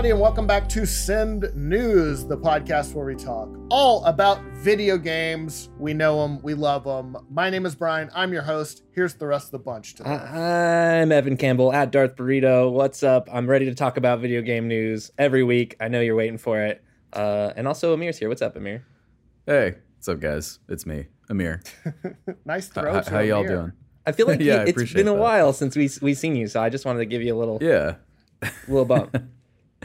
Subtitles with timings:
[0.00, 4.96] everybody, and welcome back to Send News, the podcast where we talk all about video
[4.96, 5.68] games.
[5.78, 7.18] We know them, we love them.
[7.30, 8.08] My name is Brian.
[8.14, 8.82] I'm your host.
[8.94, 10.08] Here's the rest of the bunch today.
[10.08, 12.72] I'm Evan Campbell at Darth Burrito.
[12.72, 13.28] What's up?
[13.30, 15.76] I'm ready to talk about video game news every week.
[15.80, 16.82] I know you're waiting for it.
[17.12, 18.30] Uh, and also, Amir's here.
[18.30, 18.86] What's up, Amir?
[19.44, 20.60] Hey, what's up, guys?
[20.70, 21.60] It's me, Amir.
[22.46, 22.90] nice throw.
[22.90, 23.72] How, to how y'all doing?
[24.06, 25.20] I feel like Yeah, I it's appreciate been a that.
[25.20, 27.58] while since we we seen you, so I just wanted to give you a little
[27.60, 27.96] Yeah.
[28.66, 29.14] little bump.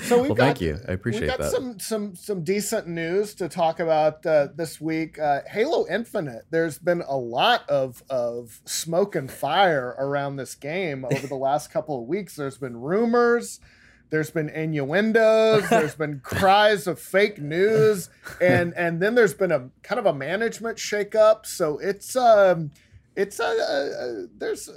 [0.02, 0.80] So we've Well, got, thank you.
[0.88, 1.52] I appreciate we got that.
[1.52, 5.18] some some some decent news to talk about uh, this week.
[5.18, 6.46] Uh, Halo Infinite.
[6.50, 11.72] There's been a lot of of smoke and fire around this game over the last
[11.72, 12.36] couple of weeks.
[12.36, 13.62] There's been rumors.
[14.10, 15.68] There's been innuendos.
[15.70, 18.10] There's been cries of fake news,
[18.42, 21.46] and and then there's been a kind of a management shakeup.
[21.46, 22.72] So it's um
[23.16, 24.70] it's uh, uh there's.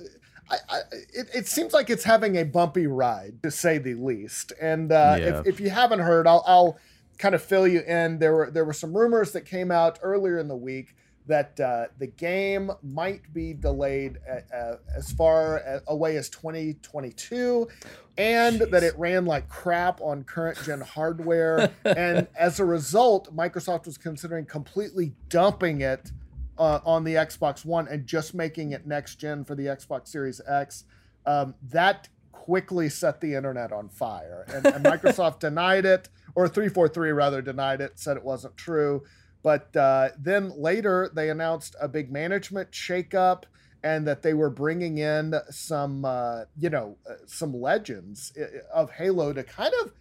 [0.50, 0.78] I, I,
[1.12, 4.52] it, it seems like it's having a bumpy ride, to say the least.
[4.60, 5.40] And uh, Yeah.
[5.40, 6.78] if, if you haven't heard, I'll, I'll
[7.18, 8.18] kind of fill you in.
[8.18, 10.94] There were there were some rumors that came out earlier in the week
[11.27, 17.68] that uh, the game might be delayed uh, uh, as far away as 2022,
[18.16, 21.70] and that it ran like crap on current gen hardware.
[21.84, 26.10] and as a result, Microsoft was considering completely dumping it
[26.59, 30.41] uh, on the Xbox One and just making it next gen for the Xbox Series
[30.47, 30.84] X.
[31.27, 37.11] Um, that quickly set the internet on fire, and, and Microsoft denied it, or 343
[37.11, 39.03] rather denied it, said it wasn't true.
[39.42, 43.45] But uh, then later they announced a big management shakeup
[43.83, 48.33] and that they were bringing in some, uh, you know, uh, some legends
[48.73, 49.92] of Halo to kind of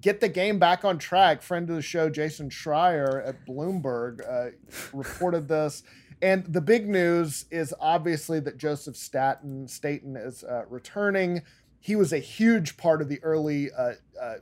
[0.00, 1.42] get the game back on track.
[1.42, 4.50] Friend of the show, Jason Schreier at Bloomberg, uh,
[4.92, 5.82] reported this.
[6.20, 11.42] And the big news is obviously that Joseph Staten, Staten is uh, returning.
[11.80, 14.36] He was a huge part of the early uh, uh, uh,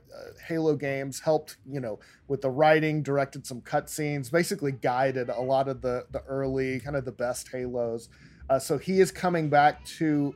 [0.47, 1.19] Halo games.
[1.19, 6.07] Helped, you know, with the writing, directed some cutscenes, basically guided a lot of the
[6.11, 8.09] the early kind of the best Halos.
[8.49, 10.33] Uh, so he is coming back to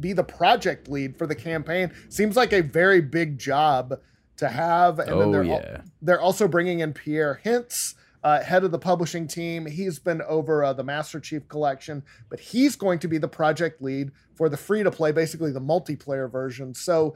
[0.00, 1.90] be the project lead for the campaign.
[2.10, 3.98] Seems like a very big job
[4.36, 4.98] to have.
[4.98, 5.60] And then Oh, they're al-
[6.00, 7.94] they're also bringing in Pierre Hintz,
[8.24, 9.66] uh, head of the publishing team.
[9.66, 13.82] He's been over uh, the Master Chief Collection, but he's going to be the project
[13.82, 16.74] lead for the free to play, basically the multiplayer version.
[16.74, 17.14] So.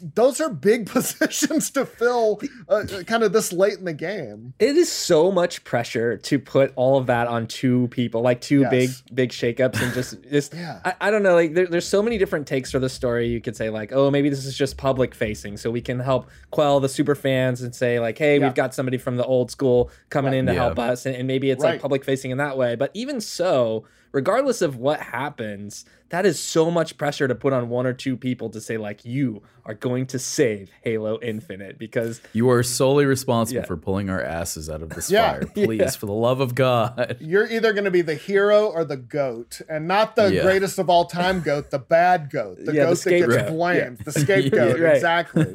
[0.00, 4.54] Those are big positions to fill uh, kind of this late in the game.
[4.58, 8.60] it is so much pressure to put all of that on two people, like two
[8.60, 8.70] Yes.
[8.70, 10.80] big big shakeups, and just just Yeah.
[10.84, 11.34] I, I don't know.
[11.34, 13.28] Like there, there's so many different takes for the story.
[13.28, 16.28] You could say like, oh, maybe this is just public facing, so we can help
[16.50, 18.46] quell the super fans and say like, hey, Yeah.
[18.46, 20.38] we've got somebody from the old school coming Right.
[20.38, 20.64] in to Yeah.
[20.64, 21.72] help us, and, and maybe it's Right.
[21.72, 22.74] like public facing in that way.
[22.76, 23.84] But even so,
[24.16, 28.16] regardless of what happens, that is so much pressure to put on one or two
[28.16, 33.04] people to say like, you are going to save Halo Infinite because You are solely
[33.04, 33.66] responsible Yeah.
[33.66, 35.32] for pulling our asses out of this Yeah.
[35.32, 35.42] fire.
[35.54, 35.90] Please, Yeah.
[35.90, 37.18] for the love of God.
[37.20, 40.42] You're either going to be the hero or the goat, and not the Yeah.
[40.44, 43.48] greatest of all time goat, the bad goat, the Yeah, the goat that gets scapegoat.
[43.52, 44.80] blamed, the scapegoat.
[44.80, 44.94] Right.
[44.94, 45.46] Exactly.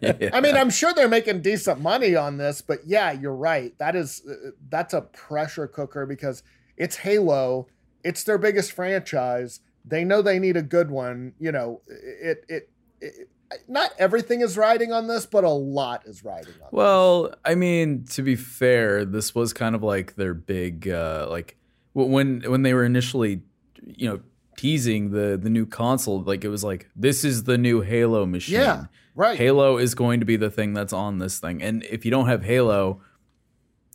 [0.00, 0.30] Yeah.
[0.32, 3.76] I mean, I'm sure they're making decent money on this, but yeah, you're right.
[3.78, 6.42] That is uh, that's a pressure cooker because
[6.76, 7.68] it's Halo.
[8.06, 9.60] It's their biggest franchise.
[9.84, 11.34] They know they need a good one.
[11.38, 13.28] You know, it it, it
[13.68, 16.68] not everything is riding on this, but a lot is riding on.
[16.72, 21.56] Well, I mean, to be fair, this was kind of like their big, uh, like
[21.92, 23.42] when when they were initially,
[23.84, 24.20] you know,
[24.56, 26.22] teasing the the new console.
[26.22, 28.60] Like it was like this is the new Halo machine.
[28.60, 29.38] Yeah, right.
[29.38, 31.62] Halo is going to be the thing that's on this thing.
[31.62, 33.00] And if you don't have Halo,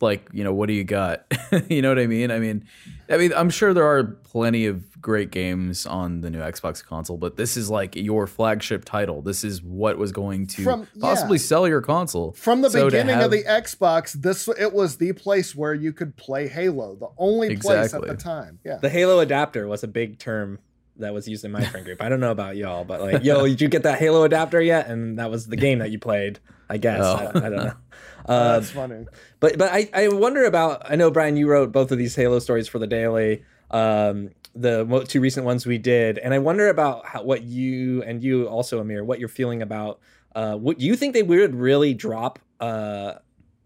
[0.00, 1.24] like, you know, what do you got?
[1.68, 2.30] you know what I mean?
[2.30, 2.66] I mean,
[3.08, 7.16] I mean, I'm sure there are plenty of great games on the new Xbox console,
[7.18, 9.22] but this is like your flagship title.
[9.22, 11.44] This is what was going to From- possibly yeah.
[11.44, 12.32] sell your console.
[12.32, 15.92] From the So to beginning of the Xbox, this it was the place where you
[15.92, 18.58] could play Halo, the only place at the time.
[18.64, 18.76] Yeah.
[18.76, 20.58] the Halo adapter was a big term
[20.96, 22.02] that was used in my friend group.
[22.02, 24.88] I don't know about y'all, but like, yo, did you get that Halo adapter yet?
[24.88, 26.38] And that was the game that you played,
[26.68, 27.00] I guess.
[27.00, 27.30] Oh.
[27.34, 27.72] I, I don't know.
[28.28, 29.06] Oh, Uh, that's funny.
[29.40, 30.90] but but I, I wonder about.
[30.90, 33.42] I know Brian, you wrote both of these Halo stories for the Daily.
[33.70, 38.22] Um, the two recent ones we did, and I wonder about how, what you and
[38.22, 39.98] you also Amir, what you're feeling about.
[40.34, 43.14] Uh, what do you think they would really drop uh,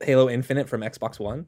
[0.00, 1.47] Halo Infinite from Xbox One?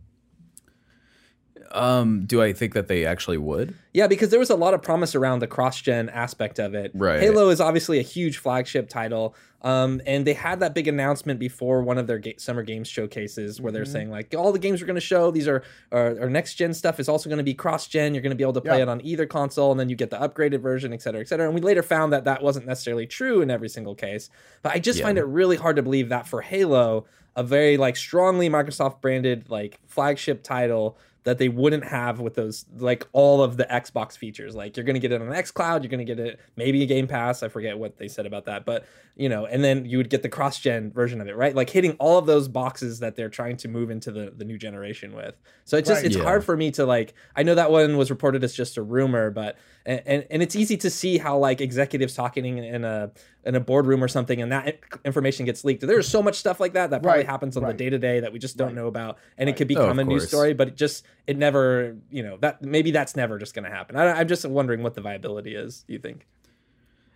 [1.71, 3.75] Um, do I think that they actually would?
[3.93, 6.93] Yeah, because there was a lot of promise around the cross-gen aspect of it.
[6.95, 7.21] Right.
[7.21, 11.83] Halo is obviously a huge flagship title, um, and they had that big announcement before
[11.83, 13.93] one of their ga- summer games showcases where they're Mm-hmm.
[13.93, 17.01] saying like all the games we're going to show these are our, our next-gen stuff
[17.01, 18.15] is also going to be cross-gen.
[18.15, 18.83] You're going to be able to play Yeah.
[18.85, 21.47] it on either console, and then you get the upgraded version, et cetera, et cetera.
[21.47, 24.31] And we later found that that wasn't necessarily true in every single case.
[24.63, 25.07] But I just Yeah.
[25.07, 27.07] find it really hard to believe that for Halo,
[27.37, 30.97] a very like strongly Microsoft branded like flagship title
[31.29, 34.55] that they wouldn't have with those like all of the Xbox features.
[34.55, 37.43] Like you're gonna get it on XCloud, you're gonna get it maybe a Game Pass.
[37.43, 40.23] I forget what they said about that, but you know, and then you would get
[40.23, 41.55] the cross-gen version of it, right?
[41.55, 44.57] Like hitting all of those boxes that they're trying to move into the the new
[44.57, 45.35] generation with.
[45.65, 46.07] So it's just Right.
[46.07, 46.23] it's Yeah.
[46.25, 47.13] hard for me to like.
[47.37, 49.57] I know that one was reported as just a rumor, but
[49.89, 53.11] and and, and it's easy to see how like executives talking in, in a
[53.45, 55.81] in a boardroom or something, and that information gets leaked.
[55.85, 57.73] There's so much stuff like that that probably Right, happens on right.
[57.77, 58.77] the day to day that we just don't Right.
[58.77, 59.57] know about, and it Right.
[59.59, 62.63] could Oh, of become a news story, but it just it never, you know, that
[62.63, 63.97] maybe that's never just going to happen.
[63.97, 65.83] I, I'm just wondering what the viability is.
[65.89, 66.27] Do you think?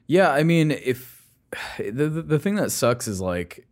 [0.07, 1.27] Yeah, I mean, if
[1.79, 3.67] the the, the thing that sucks is like,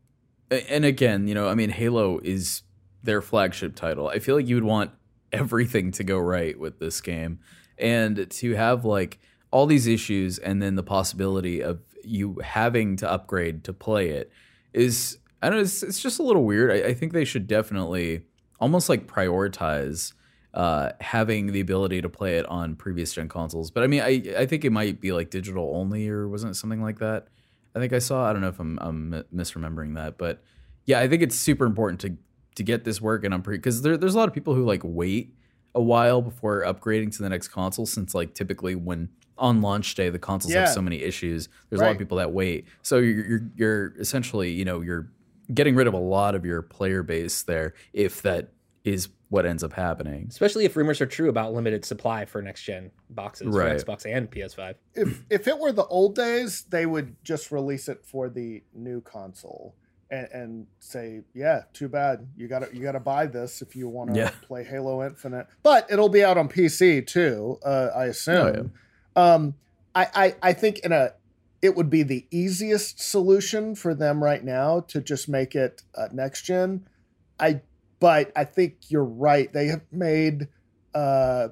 [0.50, 2.62] and again, you know, I mean, Halo is
[3.02, 4.08] their flagship title.
[4.08, 4.90] I feel like you would want
[5.32, 7.38] everything to go right with this game,
[7.80, 9.18] and to have like
[9.50, 14.30] all these issues, and then the possibility of you having to upgrade to play it
[14.72, 16.70] is, I don't know, it's, it's just a little weird.
[16.70, 18.22] I, I think they should definitely
[18.60, 20.12] almost like prioritize
[20.54, 23.70] uh, having the ability to play it on previous gen consoles.
[23.70, 26.54] But I mean, I I think it might be like digital only, or wasn't it
[26.54, 27.28] something like that?
[27.74, 28.28] I think I saw.
[28.28, 30.42] I don't know if I'm I'm misremembering that, but
[30.86, 32.16] yeah, I think it's super important to
[32.56, 34.82] to get this working on pre because there, there's a lot of people who like
[34.84, 35.34] wait
[35.74, 39.08] a while before upgrading to the next console since like typically when
[39.38, 40.60] on launch day the consoles Yeah.
[40.60, 43.94] have so many issues there's a lot of people that wait so you're, you're you're
[43.98, 45.08] essentially you know you're
[45.54, 48.48] getting rid of a lot of your player base there if that
[48.84, 52.64] is what ends up happening Especially if rumors are true about limited supply for next
[52.64, 53.80] gen boxes Right.
[53.80, 54.74] for Xbox and PS5.
[54.94, 59.00] if if it were the old days, they would just release it for the new
[59.00, 59.74] console
[60.10, 62.28] and, and say, "Yeah, too bad.
[62.36, 64.30] You got to you got to buy this if you want to Yeah.
[64.42, 68.72] play Halo Infinite." But it'll be out on PC too, uh, I assume.
[69.16, 69.54] Oh, Um,
[69.94, 71.12] I, I I think in a
[71.62, 76.08] it would be the easiest solution for them right now to just make it uh,
[76.12, 76.86] next gen.
[77.38, 77.62] I
[78.00, 79.52] but I think you're right.
[79.52, 80.48] They have made
[80.94, 81.48] uh,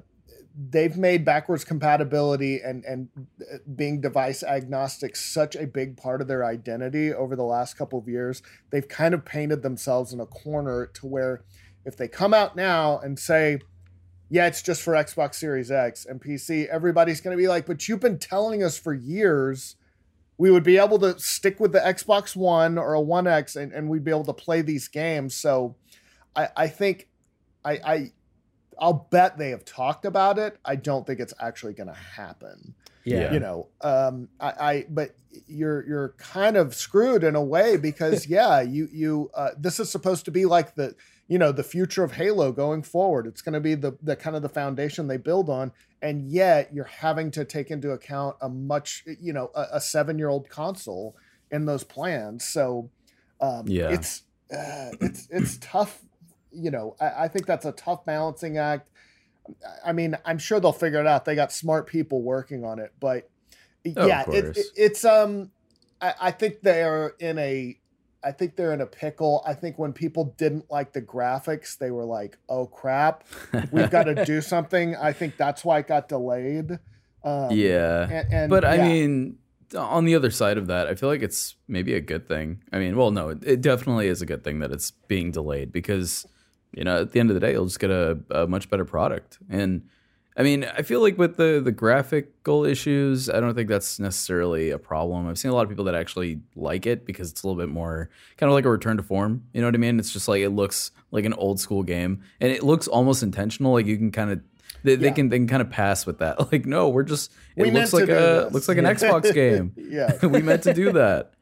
[0.69, 3.07] they've made backwards compatibility and and
[3.41, 7.97] uh, being device agnostic such a big part of their identity over the last couple
[7.97, 8.41] of years.
[8.69, 11.43] They've kind of painted themselves in a corner to where
[11.85, 13.59] if they come out now and say
[14.31, 16.67] yeah, it's just for Xbox Series X and PC.
[16.67, 19.75] Everybody's going to be like, but you've been telling us for years
[20.37, 23.73] we would be able to stick with the Xbox One or a One X and,
[23.73, 25.35] and we'd be able to play these games.
[25.35, 25.75] So
[26.35, 27.09] I, I think
[27.65, 28.11] I, I
[28.79, 30.57] I'll bet they have talked about it.
[30.65, 32.73] I don't think it's actually going to happen.
[33.05, 33.33] Yeah.
[33.33, 35.15] You know, um, I, I but
[35.47, 39.89] you're you're kind of screwed in a way because yeah, you you uh, this is
[39.91, 40.95] supposed to be like the
[41.27, 43.25] you know the future of Halo going forward.
[43.25, 45.71] It's going to be the the kind of the foundation they build on,
[46.01, 50.19] and yet you're having to take into account a much you know a, a seven
[50.19, 51.15] year old console
[51.51, 52.43] in those plans.
[52.43, 52.89] So
[53.41, 53.89] um, Yeah.
[53.91, 56.03] it's uh, it's it's tough.
[56.51, 58.89] You know, I, I think that's a tough balancing act.
[59.83, 61.25] I mean, I'm sure they'll figure it out.
[61.25, 63.29] They got smart people working on it, but
[63.97, 65.51] Oh, yeah, it, it- it's um,
[66.01, 67.79] I, I think they're in a,
[68.23, 69.41] I think they're in a pickle.
[69.47, 73.23] I think when people didn't like the graphics, they were like, "Oh crap,
[73.71, 76.71] we've got to do something." I think that's why it got delayed.
[77.23, 79.37] Um, yeah and, and but I mean,
[79.77, 82.61] on the other side of that, I feel like it's maybe a good thing.
[82.73, 85.71] I mean, well, no, it, it definitely is a good thing that it's being delayed
[85.71, 86.25] because,
[86.73, 88.85] you know, at the end of the day, you'll just get a, a much better
[88.85, 89.37] product.
[89.49, 89.83] And
[90.37, 94.69] I mean, I feel like with the the graphical issues, I don't think that's necessarily
[94.69, 95.27] a problem.
[95.27, 97.69] I've seen a lot of people that actually like it because it's a little bit
[97.69, 99.43] more kind of like a return to form.
[99.53, 99.99] You know what I mean?
[99.99, 103.73] It's just like it looks like an old school game, and it looks almost intentional.
[103.73, 104.39] Like you can kind of
[104.83, 106.37] they, they can they can kind of pass with that.
[106.53, 108.53] Like, no, we're just it We looks like a this.
[108.53, 108.93] looks like an Yeah.
[108.93, 109.73] Xbox game.
[109.75, 111.33] yeah, we meant to do that.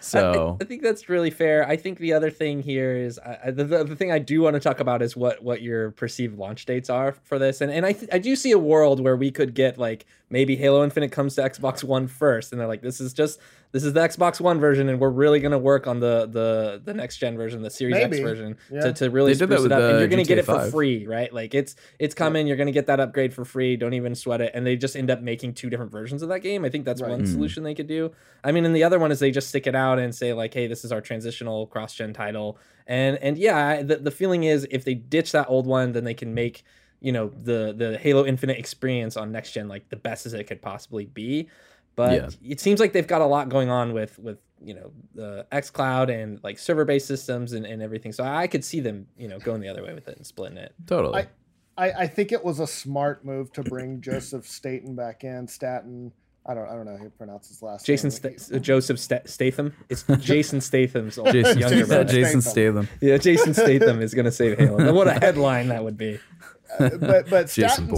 [0.00, 1.66] So I, I think that's really fair.
[1.68, 4.40] I think the other thing here is I, I- the, the, the thing I do
[4.42, 7.70] want to talk about is what what your perceived launch dates are for this, and
[7.70, 10.82] and I th- I do see a world where we could get like maybe Halo
[10.84, 13.38] Infinite comes to Xbox One first, and they're like this is just
[13.72, 16.92] this is the Xbox One version, and we're really gonna work on the the the
[16.94, 18.80] next gen version, the Series X version, Yeah.
[18.80, 20.70] to, to really They spruce it up, and you're gonna get GTA it for 5.
[20.70, 21.32] free, right?
[21.32, 23.76] Like it's it's coming, you're gonna get that upgrade for free.
[23.76, 26.40] Don't even sweat it, and they just end up making two different versions of that
[26.40, 26.64] game.
[26.64, 27.10] I think that's Right.
[27.10, 27.32] one Mm.
[27.32, 28.10] solution they could do.
[28.42, 30.52] I mean, and the other one is they just stick it out and say like,
[30.52, 34.84] "Hey, this is our transitional cross-gen title." And and yeah, the the feeling is if
[34.84, 36.64] they ditch that old one, then they can make
[37.02, 40.44] you know the the Halo Infinite experience on next gen like the best as it
[40.48, 41.48] could possibly be.
[42.08, 42.50] But Yeah.
[42.52, 45.70] it seems like they've got a lot going on with with you know the X
[45.70, 48.12] Cloud and like server based systems and, and everything.
[48.12, 50.58] So I could see them you know going the other way with it and splitting
[50.58, 50.74] it.
[50.86, 51.24] Totally.
[51.78, 55.46] I, I think it was a smart move to bring Joseph Staten back in.
[55.48, 56.12] Staten,
[56.44, 58.38] I don't I don't know how you pronounce his last Jason name.
[58.38, 59.72] Sta- uh, Joseph Sta- Statham.
[59.88, 62.12] It's Jason Statham's old Jason, younger Jason brother.
[62.12, 62.84] Jason Statham.
[62.86, 62.98] Statham.
[63.08, 64.92] Yeah, Jason Statham is going to save Halo.
[64.92, 66.18] What a headline that would be.
[66.78, 67.96] But but Staten.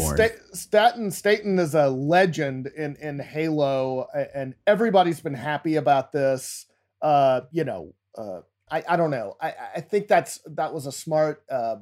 [0.52, 6.66] Staten Staten is a legend in in Halo, and everybody's been happy about this.
[7.00, 9.36] Uh, you know, uh, I I don't know.
[9.40, 11.44] I I think that's that was a smart.
[11.50, 11.76] Uh,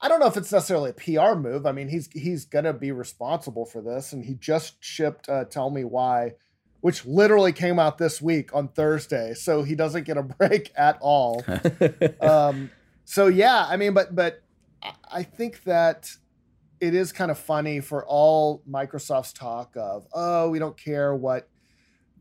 [0.00, 1.66] I don't know if it's necessarily a PR move.
[1.66, 5.70] I mean, he's he's gonna be responsible for this, and he just shipped uh, "Tell
[5.70, 6.34] Me Why,"
[6.80, 10.98] which literally came out this week on Thursday, so he doesn't get a break at
[11.00, 11.44] all
[12.20, 12.70] um,
[13.06, 14.42] so yeah, I mean, but but
[15.10, 16.10] I- think that
[16.80, 21.48] it is kind of funny for all Microsoft's talk of oh we don't care what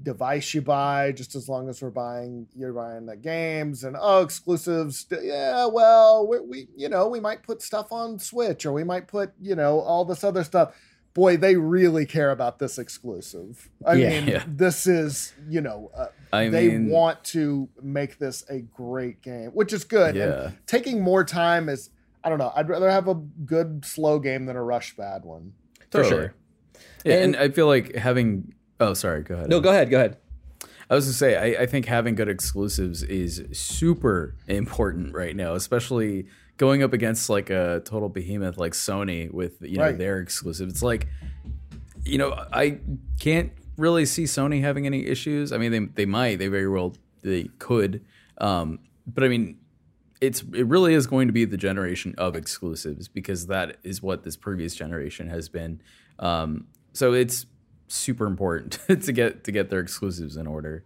[0.02, 4.22] device you buy just as long as we're buying you're buying the games and oh
[4.24, 8.84] exclusives yeah well we, we you know we might put stuff on switch or we
[8.84, 10.76] might put you know all this other stuff
[11.14, 14.10] boy they really care about this exclusive i Yeah.
[14.20, 14.44] mean Yeah.
[14.48, 19.52] this is you know uh, I they mean, want to make this a great game,
[19.52, 20.18] which is good.
[20.18, 21.90] And taking more time is,
[22.26, 22.52] I don't know.
[22.56, 25.54] I'd rather have a good slow game than a rush bad one.
[25.92, 26.10] For Totally.
[26.10, 26.34] sure.
[27.06, 28.54] Yeah, and, And- I feel like having.
[28.80, 29.22] Oh, sorry.
[29.24, 29.50] Go ahead.
[29.50, 29.90] No, go ahead.
[29.90, 30.18] Go ahead.
[30.90, 35.36] I was going to say, I, I think having good exclusives is super important right
[35.36, 36.28] now, especially
[36.58, 39.98] going up against like a total behemoth like Sony with you know Right.
[39.98, 40.68] their exclusive.
[40.70, 41.08] It's like,
[42.04, 42.80] you know, I
[43.20, 45.52] can't really see Sony having any issues.
[45.52, 48.04] I mean, they they might, they very well they could,
[48.40, 49.58] um, but I mean,
[50.22, 54.24] it's it really is going to be the generation of exclusives because that is what
[54.24, 55.82] this previous generation has been.
[56.20, 57.46] Um, so it's
[57.88, 60.84] super important to get to get their exclusives in order.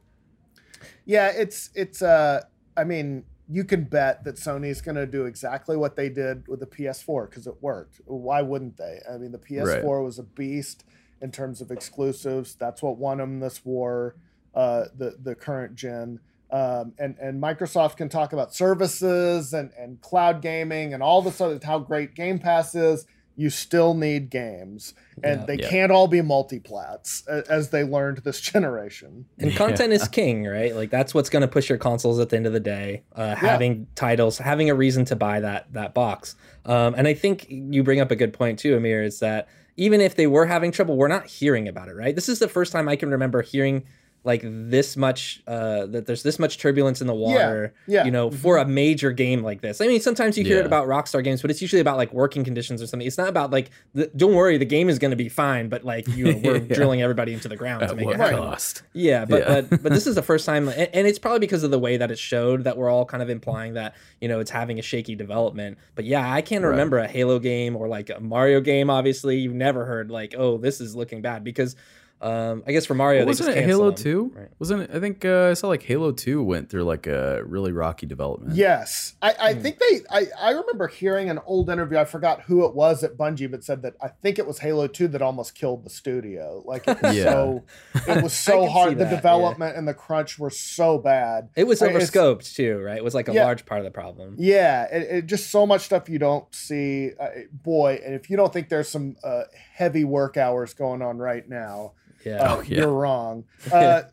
[1.06, 2.02] Yeah, it's it's.
[2.02, 2.42] uh
[2.78, 6.62] I mean, you can bet that Sony's going to do exactly what they did with
[6.62, 8.00] the PS4 because it worked.
[8.06, 9.00] Why wouldn't they?
[9.12, 10.86] I mean, the PS4 was a beast
[11.22, 12.56] in terms of exclusives.
[12.56, 14.16] That's what won them this war.
[14.56, 16.20] Uh, the the current gen.
[16.52, 21.40] Um, and and Microsoft can talk about services and and cloud gaming and all this
[21.42, 23.06] other how great Game Pass is.
[23.36, 25.46] You still need games, and Yeah.
[25.46, 25.70] they Yeah.
[25.70, 29.26] can't all be multiplats a- as they learned this generation.
[29.38, 30.76] And content is king, right?
[30.76, 33.04] Like that's what's going to push your consoles at the end of the day.
[33.16, 36.36] Uh, Having titles, having a reason to buy that that box.
[36.66, 39.04] Um, and I think you bring up a good point too, Amir.
[39.04, 42.14] Is that even if they were having trouble, we're not hearing about it, right?
[42.16, 43.86] This is the first time I can remember hearing
[44.26, 48.04] like this much uh that there's this much turbulence in the water yeah.
[48.04, 50.88] you know for a major game like this i mean sometimes you hear it about
[50.88, 53.72] rockstar games but it's usually about like working conditions or something it's not about like
[53.94, 56.58] the, don't worry the game is going to be fine but like you know, we're
[56.58, 56.76] Yeah.
[56.76, 58.84] drilling everybody into the ground to make what it happen cost?
[58.94, 59.62] yeah, but Yeah.
[59.62, 61.96] but but this is the first time, and, and it's probably because of the way
[61.98, 64.82] that it showed that we're all kind of implying that you know it's having a
[64.82, 65.78] shaky development.
[65.96, 66.72] But yeah, I can't Right.
[66.72, 68.90] remember a Halo game or like a Mario game.
[68.90, 71.76] Obviously, you've never heard like, oh, this is looking bad because
[72.22, 73.92] um, I guess for Mario, Well, wasn't just it Halo.
[73.92, 74.32] Two?
[74.36, 74.50] Right.
[74.60, 74.90] Wasn't it?
[74.94, 78.56] I think uh, I saw like Halo Two went through like a really rocky development.
[78.56, 79.62] Yes, I, I Hmm.
[79.62, 80.02] think they.
[80.12, 81.98] I, I remember hearing an old interview.
[81.98, 84.88] I forgot who it was at Bungie, but said that I think it was Halo
[84.88, 86.62] Two that almost killed the studio.
[86.66, 87.24] Like it was Yeah.
[87.24, 87.64] so,
[88.08, 88.92] it was so can see hard.
[88.92, 89.16] The that, yeah.
[89.16, 91.50] development and the crunch were so bad.
[91.56, 92.98] It was I- it's- overscoped too, right?
[92.98, 93.46] It was like a Yeah.
[93.46, 94.36] large part of the problem.
[94.38, 97.12] Yeah, it, it just so much stuff you don't see.
[97.20, 101.18] Uh, boy, and if you don't think there's some uh, heavy work hours going on
[101.18, 101.94] right now,
[102.26, 102.78] Yeah, uh, Oh, yeah.
[102.80, 103.46] you're wrong.
[103.72, 104.04] Uh,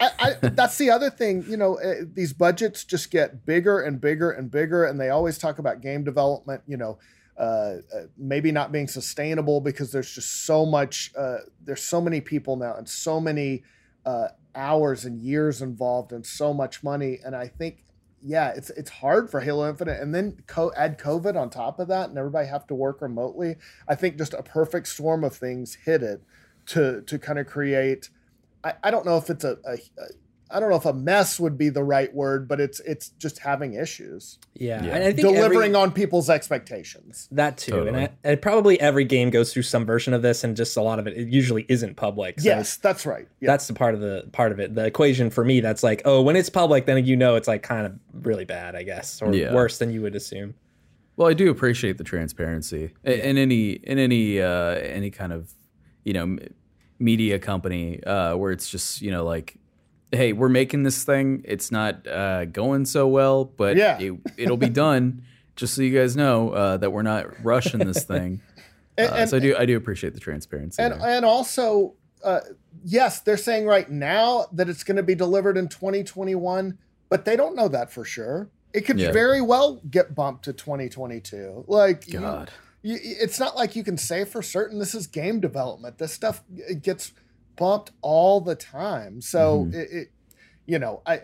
[0.00, 1.44] I, I, that's the other thing.
[1.48, 5.38] You know, uh, these budgets just get bigger and bigger and bigger, and they always
[5.38, 6.62] talk about game development.
[6.66, 6.98] You know,
[7.38, 7.78] uh, uh,
[8.18, 11.12] maybe not being sustainable because there's just so much.
[11.16, 13.62] Uh, there's so many people now, and so many
[14.04, 17.20] uh, hours and years involved, and so much money.
[17.24, 17.84] And I think,
[18.20, 21.86] yeah, it's it's hard for Halo Infinite, and then co- add COVID on top of
[21.88, 23.56] that, and everybody have to work remotely.
[23.88, 26.20] I think just a perfect storm of things hit it
[26.66, 28.10] to to kind of create
[28.62, 30.06] I, I don't know if it's a, a, a
[30.50, 33.40] I don't know if a mess would be the right word, but it's it's just
[33.40, 34.84] having issues, yeah.
[34.84, 34.94] Yeah.
[34.94, 37.28] And I think delivering every, on people's expectations.
[37.32, 37.88] that too, Totally.
[37.88, 40.80] and, I, and probably every game goes through some version of this, and just a
[40.82, 42.38] lot of it, it usually isn't public.
[42.40, 43.26] So yes, that's right.
[43.40, 43.48] Yeah.
[43.48, 46.22] that's the part of the part of it the equation for me that's like oh
[46.22, 49.34] when it's public then you know it's like kind of really bad i guess or
[49.34, 49.52] Yeah.
[49.54, 50.54] worse than you would assume
[51.16, 55.52] Well, I do appreciate the transparency in, in any in any uh, any kind of
[56.04, 56.38] you know
[56.98, 59.56] media company uh, where it's just you know like,
[60.12, 61.42] hey, we're making this thing.
[61.44, 63.98] It's not uh, going so well, but Yeah.
[63.98, 65.22] it, it'll be done.
[65.56, 68.40] Just so you guys know uh, that we're not rushing this thing.
[68.96, 70.80] And, Uh, and, so I do I do appreciate the transparency.
[70.80, 71.08] and, there.
[71.08, 72.38] and also, uh,
[72.84, 77.34] yes, they're saying right now that it's going to be delivered in 2021, but they
[77.36, 78.50] don't know that for sure.
[78.72, 79.10] It could Yeah.
[79.10, 81.64] very well get bumped to 2022.
[81.66, 82.50] Like, God.
[82.50, 82.54] you,
[82.84, 85.98] it's not like you can say for certain this is game development.
[85.98, 87.12] This stuff it gets
[87.56, 89.20] bumped all the time.
[89.20, 89.74] So Mhm.
[89.74, 90.08] it, it,
[90.66, 91.20] you know, I,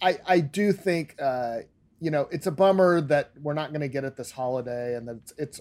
[0.00, 1.58] I, I do think, uh,
[2.00, 5.06] you know, it's a bummer that we're not going to get it this holiday, and
[5.08, 5.60] that it's, it's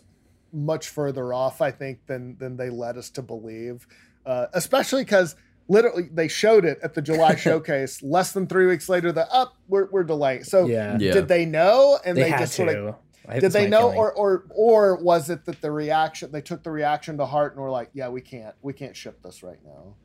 [0.53, 1.61] much further off.
[1.61, 3.85] I think than than they led us to believe,
[4.25, 5.35] uh, especially because.
[5.67, 8.03] Literally, they showed it at the July showcase.
[8.03, 10.43] Less than three weeks later, the up we're, we're delaying.
[10.43, 11.13] So, yeah, Yeah.
[11.13, 11.97] did they know?
[12.03, 12.63] And they, they, just to.
[12.65, 12.97] sort of I-
[13.39, 13.97] did they know feeling.
[13.97, 17.61] or or or was it that the reaction they took the reaction to heart and
[17.61, 19.95] were like yeah we can't we can't ship this right now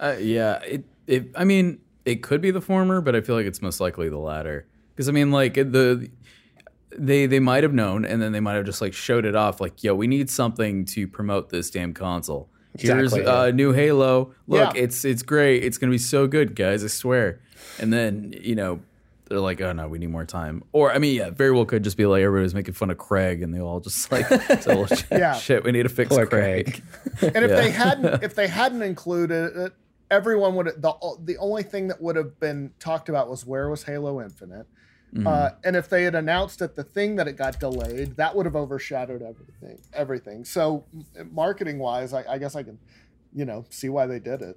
[0.00, 1.30] Uh, yeah, it, it.
[1.36, 4.16] I mean, it could be the former, but I feel like it's most likely the
[4.18, 4.66] latter.
[4.94, 6.08] Because I mean, like the
[6.96, 9.60] they they might have known, and then they might have just like showed it off.
[9.60, 12.48] Like, yo, we need something to promote this damn console.
[12.78, 14.32] Here's Exactly, uh, new Halo.
[14.46, 14.82] Look, Yeah.
[14.82, 15.64] it's it's great.
[15.64, 16.82] It's gonna be so good, guys.
[16.82, 17.40] I swear.
[17.78, 18.80] And then you know.
[19.30, 20.64] They're like, oh no, we need more time.
[20.72, 23.42] Or I mean, yeah, very well could just be like everybody's making fun of Craig,
[23.42, 24.26] and they all just like,
[24.62, 25.34] so, Yeah.
[25.34, 26.82] shit, we need to fix Poor Craig.
[27.18, 27.32] Craig.
[27.36, 27.56] and if Yeah.
[27.60, 29.72] they hadn't if they hadn't included it
[30.10, 30.92] everyone would the
[31.24, 34.66] the only thing that would have been talked about was where was Halo Infinite
[35.14, 35.26] Mm-hmm.
[35.26, 38.46] uh, and if they had announced at the thing that it got delayed that would
[38.46, 40.84] have overshadowed everything everything so
[41.32, 42.78] marketing wise I, I guess I can
[43.32, 44.56] you know see why they did it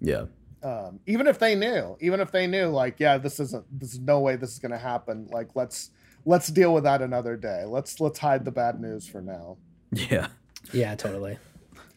[0.00, 0.24] yeah,
[0.66, 4.20] um, even if they knew, even if they knew, like, yeah, this isn't, there's no
[4.20, 5.28] way this is going to happen.
[5.30, 5.90] Like, let's
[6.24, 7.64] let's deal with that another day.
[7.66, 9.58] Let's let's hide the bad news for now.
[9.92, 10.28] yeah,
[10.72, 11.38] yeah, totally.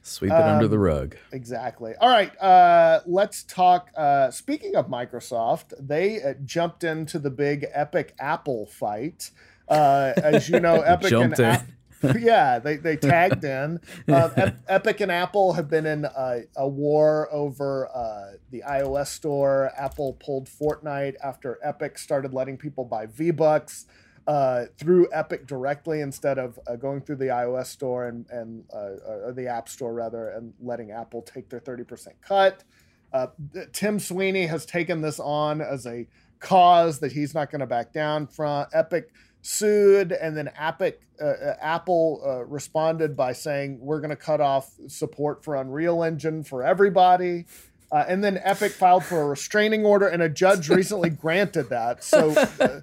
[0.04, 1.16] sweep it under Um, the rug.
[1.32, 1.94] Exactly.
[2.00, 3.90] All right, uh, let's talk.
[3.96, 9.32] Uh, speaking of Microsoft, they uh, jumped into the big Epic Apple fight.
[9.68, 11.46] Uh, as you know, Epic and Jumped in.
[11.46, 11.66] Ap-
[12.20, 13.80] yeah, they, they tagged in.
[14.08, 19.08] Uh, Ep- Epic and Apple have been in a, a war over uh, the iOS
[19.08, 19.72] store.
[19.78, 23.86] Apple pulled Fortnite after Epic started letting people buy V Bucks
[24.28, 29.26] uh, through Epic directly instead of uh, going through the iOS store and, and uh,
[29.26, 32.64] or the App Store rather, and letting Apple take their thirty percent cut.
[33.12, 33.28] Uh,
[33.74, 36.08] Tim Sweeney has taken this on as a
[36.40, 38.68] cause that he's not going to back down from.
[38.72, 44.16] Epic sued, and then Epic, uh, uh, Apple uh, responded by saying we're going to
[44.16, 47.46] cut off support for Unreal Engine for everybody.
[47.92, 52.04] Uh, and then Epic filed for a restraining order, and a judge recently granted that.
[52.04, 52.46] So, uh,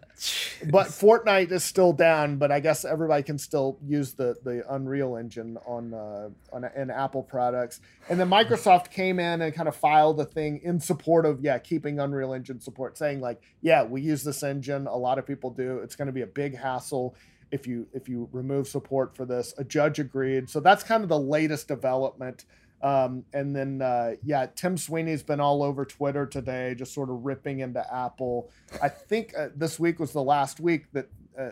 [0.71, 2.39] but Fortnite is still down.
[2.39, 6.91] But I guess everybody can still use the the Unreal Engine on uh, on in
[6.91, 7.81] Apple products.
[8.09, 11.59] And then Microsoft came in and kind of filed a thing in support of yeah
[11.59, 14.89] keeping Unreal Engine support, saying like yeah we use this engine.
[14.89, 15.79] A lot of people do.
[15.79, 17.15] It's going to be a big hassle
[17.53, 19.55] if you if you remove support for this.
[19.59, 20.51] A judge agreed.
[20.51, 22.45] So that's kind of the latest development.
[22.83, 27.25] Um, and then, uh, yeah, Tim Sweeney's been all over Twitter today, just sort of
[27.25, 28.51] ripping into Apple.
[28.83, 31.09] I think uh, this week was the last week that
[31.39, 31.51] uh,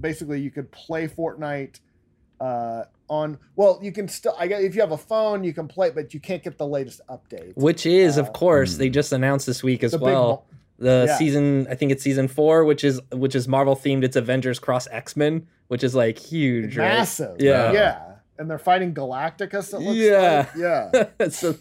[0.00, 1.80] basically you could play Fortnite
[2.40, 3.38] uh, on.
[3.56, 4.34] Well, you can still.
[4.38, 6.66] I guess if you have a phone, you can play, but you can't get the
[6.66, 7.56] latest update.
[7.56, 10.46] Which is, Uh, of course, they just announced this week as The big well.
[10.78, 11.16] the Yeah.
[11.18, 14.04] season, I think it's season four, which is which is Marvel themed.
[14.04, 16.88] It's Avengers cross X Men, which is like huge, right?
[16.88, 17.36] massive.
[17.40, 17.72] Yeah.
[17.72, 18.02] yeah.
[18.38, 19.72] And they're fighting Galacticus.
[19.74, 20.46] It looks Yeah.
[20.92, 21.12] like.
[21.20, 21.28] yeah.
[21.28, 21.54] so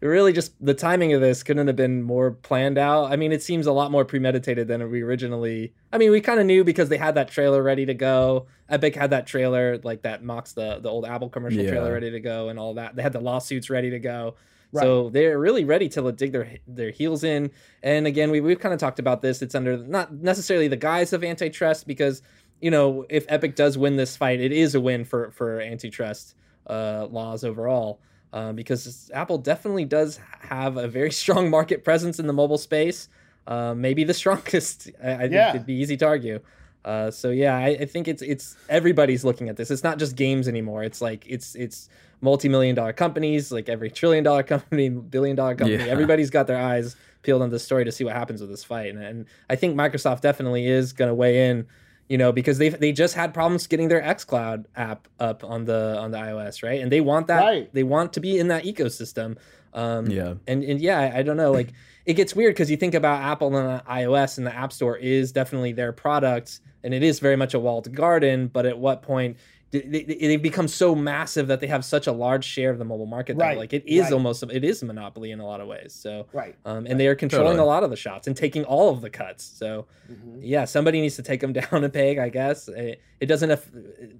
[0.00, 3.42] really just the timing of this couldn't have been more planned out i mean it
[3.42, 6.90] seems a lot more premeditated than we originally i mean we kind of knew because
[6.90, 10.78] they had that trailer ready to go epic had that trailer like that mocks the
[10.80, 11.70] the old apple commercial Yeah.
[11.70, 14.34] trailer ready to go and all that they had the lawsuits ready to go
[14.74, 17.50] so they're really ready to dig their their heels in
[17.82, 21.12] and again we, we've kind of talked about this it's under not necessarily the guise
[21.14, 22.20] of antitrust because
[22.60, 26.34] you know if epic does win this fight it is a win for for antitrust
[26.68, 28.00] uh, laws overall
[28.32, 33.08] uh, because Apple definitely does have a very strong market presence in the mobile space.
[33.46, 34.90] Uh, maybe the strongest.
[35.00, 35.44] I, I Yeah.
[35.52, 36.40] think it'd be easy to argue.
[36.84, 39.70] Uh, so yeah, I, I think it's it's everybody's looking at this.
[39.70, 40.82] It's not just games anymore.
[40.82, 41.88] It's like it's it's
[42.22, 45.84] multi-million dollar companies, like every trillion dollar company, billion dollar company.
[45.84, 45.92] Yeah.
[45.92, 48.94] Everybody's got their eyes peeled on this story to see what happens with this fight.
[48.94, 51.66] And, and I think Microsoft definitely is going to weigh in
[52.08, 55.96] you know because they they just had problems getting their xcloud app up on the
[55.98, 57.72] on the ios right and they want that Right.
[57.72, 59.36] they want to be in that ecosystem
[59.72, 60.34] um Yeah.
[60.46, 61.72] and and yeah I, I don't know like
[62.06, 65.32] it gets weird because you think about apple and ios and the app store is
[65.32, 69.36] definitely their product and it is very much a walled garden but at what point
[69.80, 73.06] they, they've become so massive that they have such a large share of the mobile
[73.06, 74.12] market that like it is right.
[74.12, 75.92] almost it is a monopoly in a lot of ways.
[75.92, 76.54] So Right.
[76.64, 77.64] um, and they are controlling Totally.
[77.64, 79.44] a lot of the shots and taking all of the cuts.
[79.44, 80.38] So Mhm.
[80.42, 82.68] yeah, somebody needs to take them down a peg, I guess.
[82.68, 83.70] It, it doesn't, aff-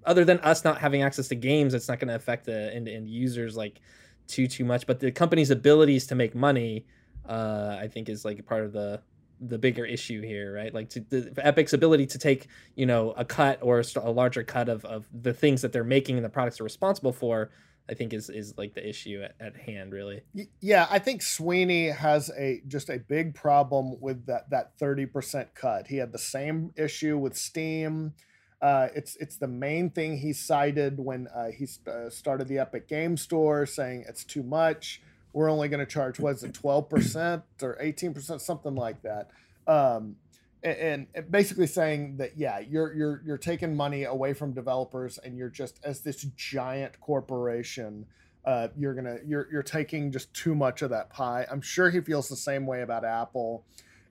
[0.05, 2.89] other than us not having access to games, it's not going to affect the end
[2.89, 3.81] end users like
[4.27, 4.87] too too much.
[4.87, 6.87] But the company's abilities to make money,
[7.29, 9.01] uh, I think, is like part of the
[9.49, 10.73] the bigger issue here, right?
[10.73, 14.69] Like to, the Epic's ability to take you know a cut or a, larger cut
[14.69, 17.51] of of the things that they're making and the products they're responsible for.
[17.89, 20.23] I think is is like the issue at, at hand, really.
[20.61, 25.55] Yeah, I think Sweeney has a just a big problem with that that thirty percent
[25.55, 25.89] cut.
[25.89, 28.15] He had the same issue with Steam.
[28.63, 32.89] Uh, it's it's the main thing he cited when uh, he uh, started the Epic
[32.89, 35.03] Game Store, saying it's too much.
[35.35, 39.03] We're only going to charge what is it, twelve percent or eighteen percent, something like
[39.03, 39.31] that.
[39.67, 40.17] Um,
[40.63, 45.37] and, and basically saying that yeah, you're you're you're taking money away from developers, and
[45.37, 48.07] you're just as this giant corporation
[48.45, 51.47] uh, you're gonna you're you're taking just too much of that pie.
[51.51, 53.65] I'm sure he feels the same way about Apple.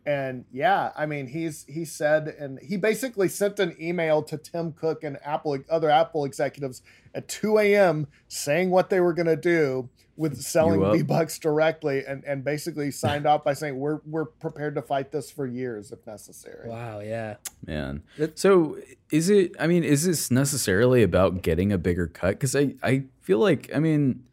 [0.05, 4.73] And yeah, I mean, he's he said, and he basically sent an email to Tim
[4.73, 6.81] Cook and Apple other Apple executives
[7.13, 8.07] at 2 a.m.
[8.27, 10.91] saying what they were gonna do with selling You?
[10.93, 15.11] V Bucks directly, and and basically signed off by saying we're we're prepared to fight
[15.11, 16.69] this for years if necessary.
[16.69, 17.35] Wow, yeah.
[17.65, 18.03] man.
[18.35, 18.77] So
[19.11, 19.55] is it?
[19.59, 22.31] I mean, is this necessarily about getting a bigger cut?
[22.31, 24.23] Because I I feel like I mean,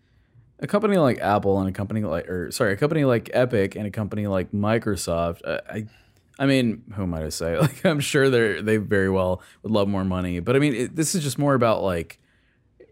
[0.59, 3.87] a company like Apple and a company like or sorry, a company like Epic and
[3.87, 5.41] a company like Microsoft.
[5.45, 5.87] uh, I
[6.39, 7.57] I mean, who might I say?
[7.61, 10.97] Like, I'm sure they're they very well would love more money, but I mean, it,
[10.97, 12.19] this is just more about like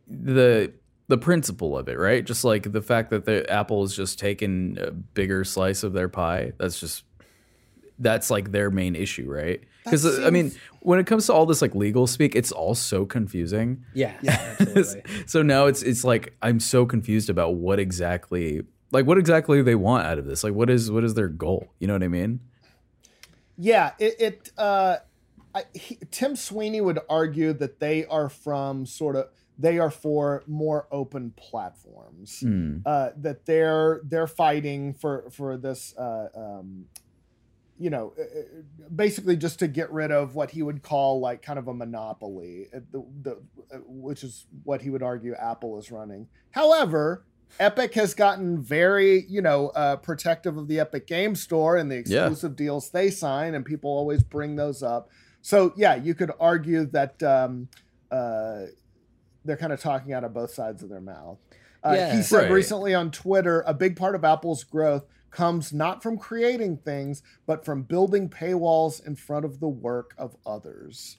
[0.06, 0.72] the
[1.08, 2.24] the principle of it, right?
[2.24, 6.08] Just like the fact that the Apple is just taking a bigger slice of their
[6.08, 6.52] pie.
[6.58, 7.04] That's just
[7.98, 9.62] that's like their main issue, right?
[9.84, 12.74] Because That I mean, when it comes to all this like legal speak, it's all
[12.74, 13.84] so confusing.
[13.94, 15.02] Yeah, yeah, absolutely.
[15.26, 19.74] so now it's it's like I'm so confused about what exactly like what exactly they
[19.74, 20.44] want out of this.
[20.44, 21.68] Like what is what is their goal?
[21.78, 22.40] You know what I mean?
[23.56, 24.20] Yeah, it.
[24.20, 24.98] it uh,
[25.54, 30.44] I, he, Tim Sweeney would argue that they are from sort of they are for
[30.46, 32.40] more open platforms.
[32.40, 32.78] Hmm.
[32.86, 35.96] Uh, that they're they're fighting for for this.
[35.96, 36.86] Uh, um,
[37.80, 41.42] you know, uh, uh, basically just to get rid of what he would call like
[41.42, 43.38] kind of a monopoly, uh, the, the,
[43.86, 46.26] which is what he would argue Apple is running.
[46.50, 47.24] However,
[47.60, 52.02] Epic has gotten very, you know, uh, protective of the Epic Game Store and the
[52.04, 52.22] Yeah.
[52.26, 55.08] exclusive deals they sign, and people always bring those up.
[55.40, 57.68] So yeah, you could argue that um,
[58.10, 58.62] uh,
[59.48, 61.38] they're kind of talking out of both sides of their mouth.
[61.82, 62.16] Uh, Yeah.
[62.16, 62.50] He said Right.
[62.52, 67.64] recently on Twitter, a big part of Apple's growth comes not from creating things, but
[67.64, 71.16] from building paywalls in front of the work of others.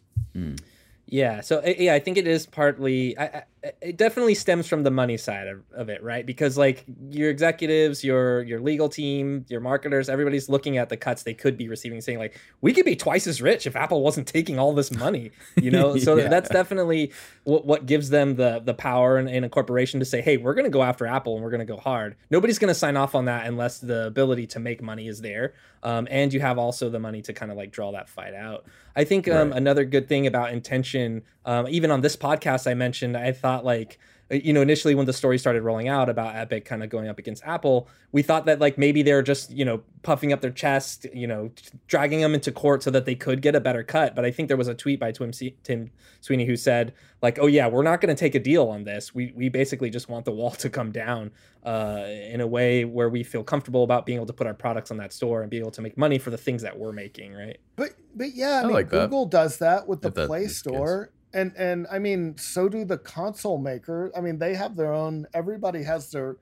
[1.11, 3.17] Yeah, so uh, yeah, I think it is partly.
[3.17, 3.43] I, I,
[3.81, 6.25] it definitely stems from the money side of, of it, right?
[6.25, 11.23] Because like your executives, your your legal team, your marketers, everybody's looking at the cuts
[11.23, 14.27] they could be receiving, saying like, we could be twice as rich if Apple wasn't
[14.27, 15.97] taking all this money, you know.
[15.97, 16.29] So Yeah.
[16.29, 17.11] that's definitely
[17.43, 20.53] what what gives them the the power in, in a corporation to say, hey, we're
[20.53, 22.15] going to go after Apple and we're going to go hard.
[22.31, 25.53] Nobody's going to sign off on that unless the ability to make money is there,
[25.83, 28.65] um, and you have also the money to kind of like draw that fight out.
[28.95, 29.57] I think um, Right.
[29.57, 33.99] another good thing about intention, um, even on this podcast, I mentioned I thought like
[34.31, 37.07] uh, you know initially when the story started rolling out about Epic kind of going
[37.07, 40.51] up against Apple, we thought that like maybe they're just you know puffing up their
[40.51, 41.51] chest, you know,
[41.87, 44.15] dragging them into court so that they could get a better cut.
[44.15, 45.31] But I think there was a tweet by Tim,
[45.63, 48.83] Tim Sweeney who said like, oh yeah, we're not going to take a deal on
[48.83, 49.13] this.
[49.13, 51.31] We we basically just want the wall to come down
[51.63, 54.91] uh, in a way where we feel comfortable about being able to put our products
[54.91, 57.33] on that store and be able to make money for the things that we're making,
[57.33, 57.57] right?
[57.75, 59.09] But but yeah, I, I mean like that.
[59.09, 60.57] Google does that with the If Play is case.
[60.59, 61.11] Store.
[61.33, 64.11] And and I mean, so do the console maker.
[64.17, 66.37] I mean, they have their own everybody has their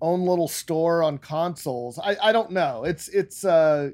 [0.00, 1.98] own little store on consoles.
[1.98, 2.84] I, I don't know.
[2.84, 3.90] It's it's uh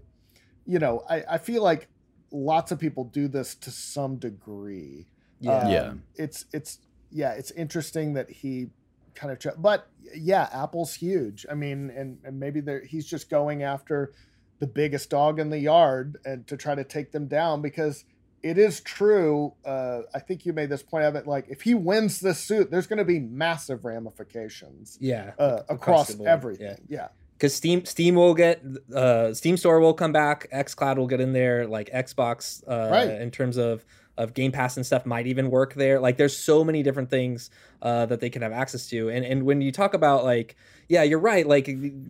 [0.67, 1.89] you know, I, I feel like
[2.31, 5.07] lots of people do this to some degree.
[5.41, 5.69] Yeah.
[5.69, 5.81] Yeah.
[5.89, 6.79] Um, It's it's
[7.11, 8.69] yeah, it's interesting that he
[9.15, 11.45] kind of ch- but yeah, Apple's huge.
[11.51, 14.13] I mean, and and maybe they're he's just going after
[14.59, 18.05] the biggest dog in the yard and to try to take them down because
[18.43, 19.53] it is true.
[19.65, 21.27] Uh, I think you made this point of it.
[21.27, 25.33] Like, if he wins this suit, there's going to be massive ramifications Yeah.
[25.39, 26.77] uh, Across across everything.
[26.89, 27.09] Yeah.
[27.37, 28.63] because Steam Steam will get
[28.95, 30.49] uh, Steam Store will come back.
[30.53, 31.67] XCloud will get in there.
[31.67, 33.11] Like Xbox, uh, Right.
[33.21, 33.85] in terms of
[34.23, 35.99] of Game Pass and stuff, might even work there.
[36.01, 37.51] Like there's so many different things
[37.83, 39.09] uh, that they can have access to.
[39.09, 40.57] And and when you talk about like,
[40.89, 41.47] yeah, you're right.
[41.47, 41.69] Like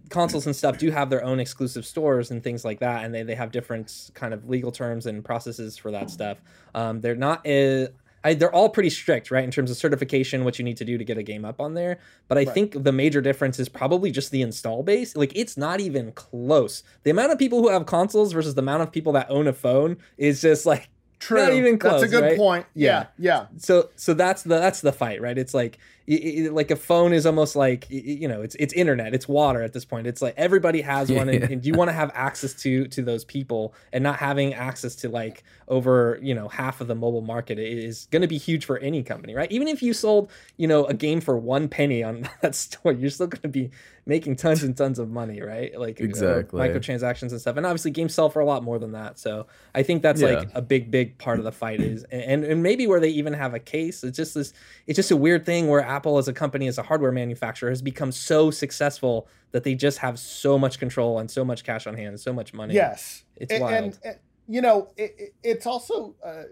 [0.09, 3.23] consoles and stuff do have their own exclusive stores and things like that, and they
[3.23, 6.38] they have different kind of legal terms and processes for that stuff.
[6.75, 7.46] Um, they're not.
[7.46, 7.88] Uh,
[8.23, 10.99] I, they're all pretty strict, right, in terms of certification, what you need to do
[10.99, 12.01] to get a game up on there.
[12.29, 12.53] But I Right.
[12.53, 15.16] think the major difference is probably just the install base.
[15.16, 16.83] Like it's not even close.
[17.03, 19.55] The amount of people who have consoles versus the amount of people that own a
[19.55, 20.90] phone is just like
[21.21, 21.39] True.
[21.43, 22.01] Not even close.
[22.01, 22.37] That's a good right?
[22.37, 22.67] point.
[22.75, 23.07] Yeah.
[23.19, 23.41] Yeah.
[23.43, 23.47] Yeah.
[23.59, 25.79] so so that's the that's the fight right it's like
[26.09, 29.15] i- i- like a phone is almost like y- y- you know it's it's internet
[29.15, 31.93] it's water at this point it's like everybody has one and, and you want to
[31.93, 36.49] have access to to those people and not having access to like over you know
[36.49, 39.69] half of the mobile market is going to be huge for any company right even
[39.69, 43.27] if you sold you know a game for one penny on that store you're still
[43.27, 43.71] going to be
[44.11, 47.90] making tons and tons of money right like you know, microtransactions and stuff and obviously
[47.92, 50.31] games sell for a lot more than that so i think that's Yeah.
[50.40, 53.33] like a big big part of the fight is and and maybe where they even
[53.35, 54.53] have a case it's just this
[54.88, 57.83] it's just a weird thing where apple as a company as a hardware manufacturer has
[57.83, 61.94] become so successful that they just have so much control and so much cash on
[61.94, 63.25] hand and so much money Yes.
[63.37, 63.85] It's and, wild.
[63.85, 64.16] And, and,
[64.49, 66.42] you know, it, it- it's also uh,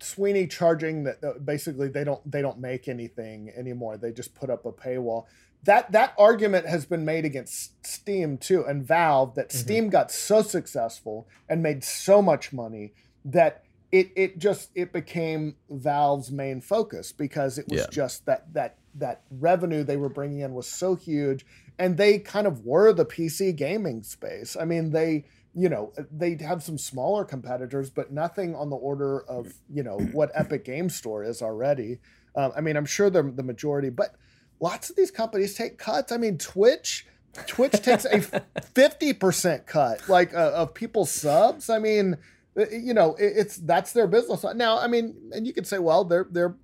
[0.00, 3.96] Sweeney charging that uh, basically they don't they don't make anything anymore.
[3.98, 5.24] They just put up a paywall.
[5.66, 9.58] That that argument has been made against Steam too and Valve that Mm-hmm.
[9.58, 12.92] Steam got so successful and made so much money
[13.24, 17.86] that it it just it became Valve's main focus because it was Yeah.
[17.90, 21.44] just that that that revenue they were bringing in was so huge
[21.78, 24.56] and they kind of were the PC gaming space.
[24.58, 29.20] I mean, they, you know, they have some smaller competitors, but nothing on the order
[29.28, 31.98] of, you know, what Epic Game Store is already.
[32.34, 34.14] Um, I mean, I'm sure they're the majority, but
[34.60, 36.12] lots of these companies take cuts.
[36.12, 37.06] I mean, Twitch,
[37.46, 38.18] Twitch takes a
[38.74, 41.68] 50% cut, like uh, of people's subs.
[41.70, 42.16] I mean,
[42.58, 44.78] uh, you know, it, it's that's their business now.
[44.78, 46.56] I mean, and you could say, well, they're they're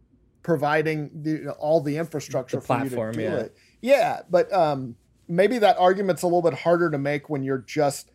[0.42, 3.40] providing the, all the infrastructure The for platform, you to do yeah.
[3.42, 3.56] it.
[3.80, 4.96] Yeah, but um,
[5.28, 8.10] maybe that argument's a little bit harder to make when you're just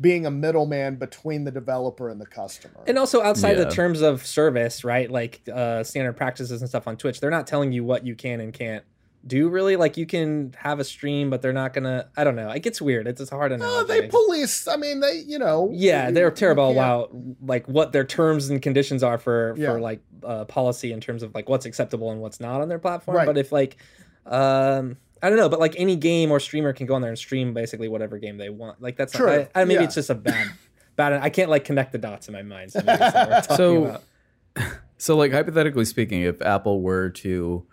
[0.00, 2.84] being a middleman between the developer and the customer.
[2.86, 6.96] and also outside the terms of service right like uh standard practices and stuff on
[6.96, 8.84] twitch they're not telling you what you can and can't
[9.26, 12.48] do really like you can have a stream but they're not gonna i don't know
[12.50, 14.66] it gets weird it's, it's hard to know no, they police.
[14.68, 15.70] I mean, they, you know.
[15.72, 17.10] Yeah, you- they're terrible can't- about
[17.44, 19.72] like what their terms and conditions are for Yeah.
[19.72, 22.78] for like uh, policy in terms of like what's acceptable and what's not on their
[22.78, 23.16] platform.
[23.18, 23.26] Right.
[23.26, 23.76] But if like,
[24.26, 27.18] um, I don't know, but like any game or streamer can go on there and
[27.18, 28.80] stream basically whatever game they want.
[28.80, 29.84] Like that's True, Not, I, I, maybe yeah.
[29.86, 30.46] it's just a bad,
[30.96, 31.12] bad.
[31.14, 32.70] I can't like connect the dots in my mind.
[32.72, 34.02] So, maybe it's not worth talking So- about.
[35.00, 37.64] So, like hypothetically speaking, if Apple were to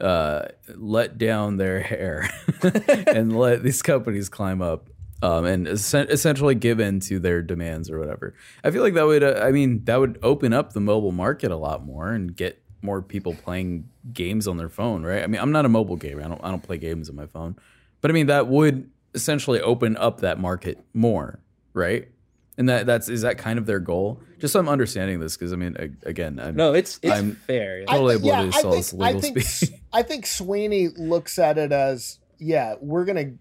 [0.00, 2.28] uh, let down their hair
[3.06, 4.88] and let these companies climb up
[5.22, 9.06] um, and essen- essentially give in to their demands or whatever, I feel like that
[9.06, 12.34] would, uh, I mean, that would open up the mobile market a lot more and
[12.36, 15.22] get more people playing games on their phone, right?
[15.22, 16.22] I mean, I'm not a mobile gamer.
[16.22, 17.56] I don't, I don't play games on my phone,
[18.00, 21.40] but I mean, that would essentially open up that market more,
[21.72, 22.08] right?
[22.56, 24.20] And that that's is that kind of their goal?
[24.38, 27.80] Just so I'm understanding this because I mean, again, I'm, No, it's it's I'm- fair.
[27.80, 27.84] yeah.
[27.88, 29.80] I totally thi- yeah, to all think, this I legal think, speak.
[29.92, 33.32] I think Sweeney looks at it as, yeah, we're gonna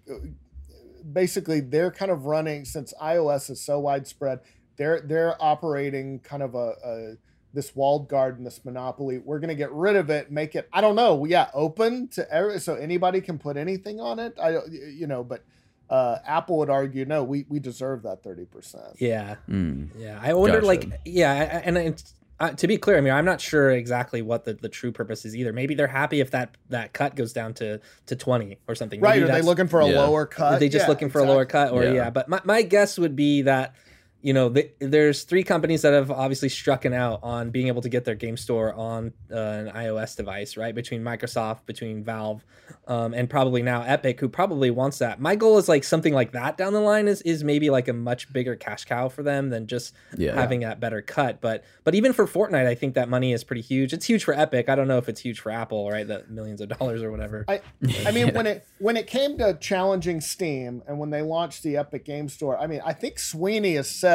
[1.12, 4.40] basically they're kind of running since iOS is so widespread.
[4.78, 7.14] They're they're operating kind of a, a
[7.54, 9.20] this walled garden, this monopoly.
[9.20, 12.60] We're gonna get rid of it, make it I don't know, yeah, open to every,
[12.60, 14.38] so anybody can put anything on it.
[14.42, 15.44] I you know, but
[15.90, 18.96] uh, Apple would argue no, we we deserve that thirty percent.
[19.00, 19.36] yeah.
[19.50, 19.90] Mm.
[19.98, 20.68] Yeah, I wonder, Gotcha.
[20.68, 23.70] like, yeah, I- I- and it's, uh, to be clear, I mean, I'm not sure
[23.72, 25.54] exactly what the, the true purpose is either.
[25.54, 29.00] Maybe they're happy if that that cut goes down to to 20 or something.
[29.02, 29.20] Right?
[29.22, 30.00] Maybe Are they looking for a Yeah.
[30.00, 30.54] lower cut?
[30.54, 31.92] Are they just Yeah, looking for a lower cut, or yeah?
[31.94, 32.10] Yeah.
[32.10, 33.76] But my, my guess would be that
[34.24, 37.90] you know th there's three companies that have obviously strucken out on being able to
[37.90, 40.74] get their game store on uh, an iOS device, right?
[40.74, 42.44] Between Microsoft, between Valve,
[42.88, 45.20] um, and probably now Epic, who probably wants that.
[45.20, 47.94] My goal is like something like that down the line is is maybe like a
[47.94, 50.34] much bigger cash cow for them than just Yeah.
[50.36, 51.42] having that better cut.
[51.42, 53.92] But but even for Fortnite, I think that money is pretty huge.
[53.92, 54.70] It's huge for Epic.
[54.70, 56.08] I don't know if it's huge for Apple, right?
[56.08, 57.44] The millions of dollars or whatever.
[57.50, 57.60] I,
[58.06, 58.34] I mean, Yeah.
[58.38, 62.30] when it when it came to challenging Steam and when they launched the Epic Game
[62.30, 64.13] Store, I mean, I think Sweeney has said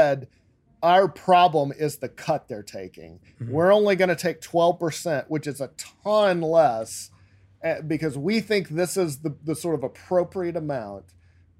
[0.82, 3.20] our problem is the cut they're taking.
[3.40, 3.50] Mhm.
[3.50, 5.70] We're only going to take twelve percent, which is a
[6.04, 7.11] ton less,
[7.64, 11.06] uh, because we think this is the the sort of appropriate amount.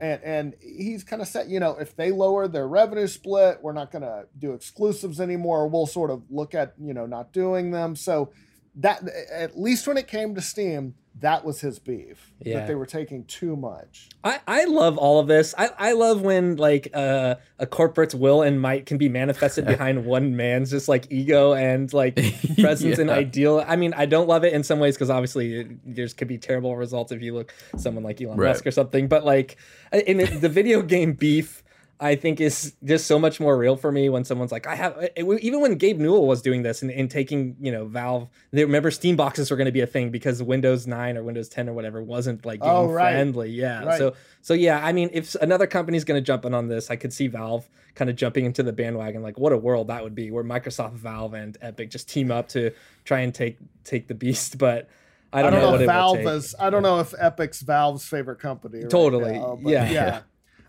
[0.01, 3.73] And and he's kind of said, you know, if they lower their revenue split, we're
[3.73, 5.67] not going to do exclusives anymore.
[5.67, 7.97] We'll sort of look at you know not doing them.
[7.97, 8.31] So
[8.79, 12.61] that at least when it came to Steam, that was his beef Yeah.
[12.61, 14.09] that they were taking too much.
[14.23, 15.53] I, I love all of this.
[15.59, 20.05] I, I love when like uh, a corporate's will and might can be manifested behind
[20.07, 22.15] one man's just like ego and like
[22.61, 23.65] presence and ideal.
[23.67, 26.77] I mean, I don't love it in some ways because obviously there's could be terrible
[26.77, 28.51] results if you look someone like Elon Right.
[28.51, 29.09] Musk or something.
[29.09, 29.57] But like
[29.93, 31.65] in the- the video game beef,
[32.01, 35.09] I think is just so much more real for me when someone's like, I have,
[35.17, 38.93] even when Gabe Newell was doing this and, and taking, you know, Valve, they remember
[38.93, 41.73] Steam boxes were going to be a thing because Windows 9 or Windows 10 or
[41.73, 43.13] whatever wasn't like oh, game Oh, right.
[43.13, 43.51] friendly.
[43.51, 43.83] Yeah.
[43.85, 43.99] Right.
[43.99, 46.95] So, so yeah, I mean, if another company's going to jump in on this, I
[46.95, 49.23] could see Valve kind of jumping into the bandwagon.
[49.23, 52.49] Like, what a world that would be where Microsoft, Valve, and Epic just team up
[52.51, 52.71] to
[53.05, 54.57] try and take, take the beast.
[54.59, 54.89] But
[55.33, 56.55] I I don't, don't, know, know, what if Valve is.
[56.61, 58.83] I don't know if Epic's Valve's favorite company.
[58.83, 59.33] right Totally.
[59.33, 59.91] now, but Yeah.
[59.91, 60.21] yeah.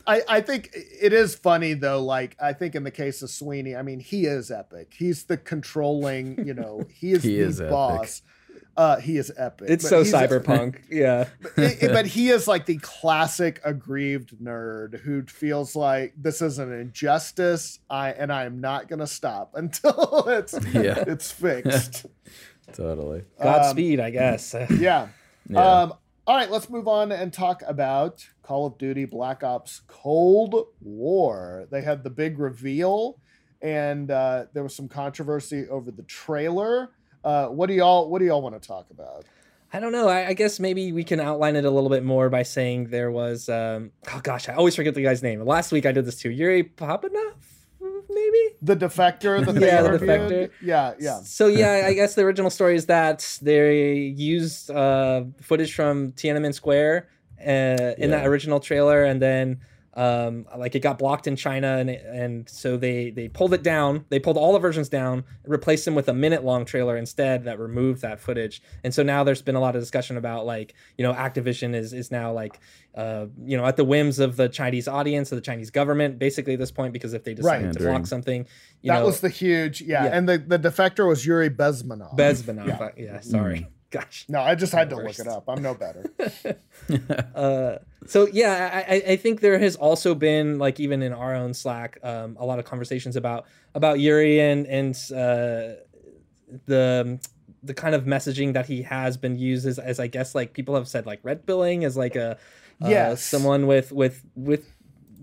[0.10, 2.02] I, I think it is funny though.
[2.04, 4.94] Like I think in the case of Sweeney, I mean he is epic.
[4.98, 6.46] He's the controlling.
[6.46, 8.22] You know, he is He the is boss.
[8.78, 9.68] Uh, he is epic.
[9.70, 10.84] It's But so he's a- cyberpunk.
[10.90, 11.28] yeah.
[11.58, 16.60] it- it- but he is like the classic aggrieved nerd who feels like this is
[16.60, 17.80] an injustice.
[17.90, 21.04] I and I am not going to stop until it's Yeah.
[21.08, 22.06] it's fixed.
[22.74, 23.24] Totally.
[23.42, 24.54] Godspeed, I guess.
[24.70, 25.08] Yeah.
[25.50, 25.60] Yeah.
[25.82, 25.94] Um,
[26.28, 31.68] all right, let's move on and talk about Call of Duty Black Ops Cold War.
[31.70, 33.20] They had the big reveal,
[33.62, 36.90] and uh, there was some controversy over the trailer.
[37.24, 39.26] Uh, what do y'all What do y'all want to talk about?
[39.72, 40.08] I don't know.
[40.08, 43.12] I, I guess maybe we can outline it a little bit more by saying there
[43.12, 43.50] was.
[43.50, 45.46] Um, oh gosh, I always forget the guy's name.
[45.46, 46.32] Last week I did this too.
[46.32, 47.36] Yuri Papanov,
[47.80, 48.56] maybe.
[48.64, 50.50] The defector that Yeah, the defector.
[50.60, 51.20] Yeah, yeah.
[51.22, 56.56] So yeah, I guess the original story is that they used uh, footage from Tiananmen
[56.56, 57.10] Square
[57.42, 58.18] uh, in Yeah.
[58.18, 59.60] that original trailer, and then
[59.96, 64.06] um, like it got blocked in China, and and so they they pulled it down.
[64.10, 67.60] They pulled all the versions down, replaced them with a minute long trailer instead that
[67.60, 68.62] removed that footage.
[68.84, 71.92] And so now there's been a lot of discussion about like you know Activision is
[71.92, 72.60] is now like
[72.96, 76.54] uh, you know at the whims of the Chinese audience or the Chinese government basically
[76.54, 77.74] at this point because if they decide Right.
[77.74, 78.46] to During- block something,
[78.84, 80.12] you that know, was the huge yeah, Yeah.
[80.18, 82.16] and the the defector was Yuri Bezmenov.
[82.16, 82.68] Bezmenov.
[82.68, 82.90] Yeah.
[82.96, 83.04] Yeah.
[83.16, 83.68] yeah, sorry.
[83.92, 84.26] Gosh.
[84.30, 85.18] No, I just had to Worst.
[85.20, 85.46] look it up.
[85.48, 86.06] I'm no better.
[87.36, 91.36] Uh, so yeah, I, I- I think there has also been like even in our
[91.36, 95.76] own Slack, um, a lot of conversations about about Yuri and and uh,
[96.66, 97.20] the
[97.64, 100.76] the kind of messaging that he has been used as, as I guess like people
[100.76, 102.38] have said like red pilling as like a
[102.82, 103.24] uh, Yes.
[103.24, 104.66] someone with with with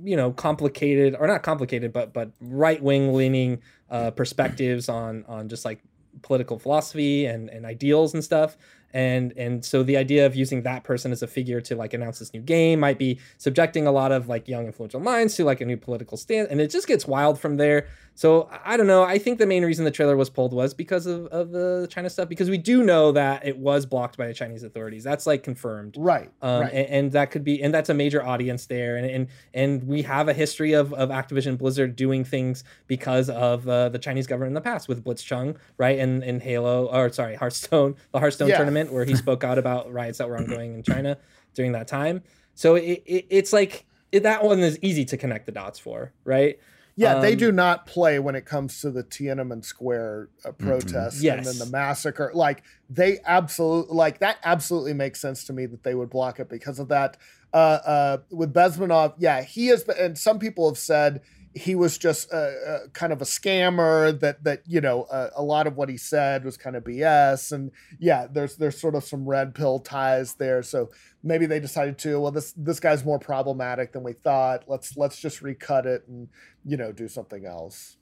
[0.04, 5.48] you know complicated or not complicated but but right wing leaning uh, perspectives on on
[5.48, 5.80] just like
[6.22, 8.56] political philosophy and and ideals and stuff.
[8.92, 12.18] And and so the idea of using that person as a figure to like announce
[12.18, 15.60] this new game might be subjecting a lot of like young influential minds to like
[15.60, 19.04] a new political stance and it just gets wild from there so I- don't know
[19.04, 22.10] i think the main reason the trailer was pulled was because of, of the china
[22.10, 25.44] stuff because we do know that it was blocked by the chinese authorities that's like
[25.44, 26.32] confirmed right.
[26.42, 26.72] um, right.
[26.72, 30.02] and, and that could be and that's a major audience there and and, and we
[30.02, 34.50] have a history of, of activision blizzard doing things because of uh, the chinese government
[34.50, 38.56] in the past with blitzchung right and in halo or sorry hearthstone the hearthstone Yeah.
[38.56, 41.18] tournament where he spoke out about riots that were ongoing in china
[41.54, 42.22] during that time
[42.54, 46.12] so it, it, it's like it, that one is easy to connect the dots for
[46.24, 46.58] right
[46.98, 51.16] Yeah, they Um, do not play when it comes to the Tiananmen Square uh, protests
[51.16, 51.44] and Yes.
[51.44, 52.30] then the massacre.
[52.34, 56.48] Like they absolutely like that absolutely makes sense to me that they would block it
[56.48, 57.18] because of that.
[57.52, 57.56] Uh,
[57.86, 61.20] uh, with Bezmenov, yeah, he is, and some people have said
[61.56, 64.18] he was just uh, uh, kind of a scammer.
[64.20, 67.50] That that you know uh, a lot of what he said was kind of BS,
[67.50, 70.62] and yeah, there's there's sort of some red pill ties there.
[70.62, 70.90] So
[71.22, 74.64] maybe they decided to well this this guy's more problematic than we thought.
[74.68, 76.28] Let's let's just recut it and
[76.64, 77.96] you know do something else.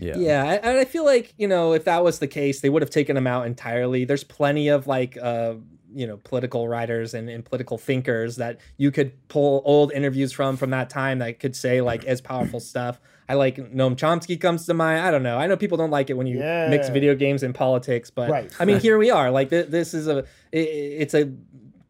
[0.00, 0.16] Yeah.
[0.16, 2.82] Yeah, I- and I feel like you know if that was the case, they would
[2.82, 4.04] have taken him out entirely.
[4.04, 5.54] There's plenty of like uh,
[5.94, 10.56] you know political writers and, and political thinkers that you could pull old interviews from
[10.56, 13.00] from that time that could say like as powerful stuff.
[13.30, 15.00] I like Noam Chomsky comes to mind.
[15.00, 15.36] I don't know.
[15.38, 16.38] I know people don't like it when you
[16.70, 18.50] mix video games and politics, but Right.
[18.58, 19.30] I mean here we are.
[19.30, 20.18] Like th- this is a
[20.52, 20.58] it,
[21.02, 21.32] it's a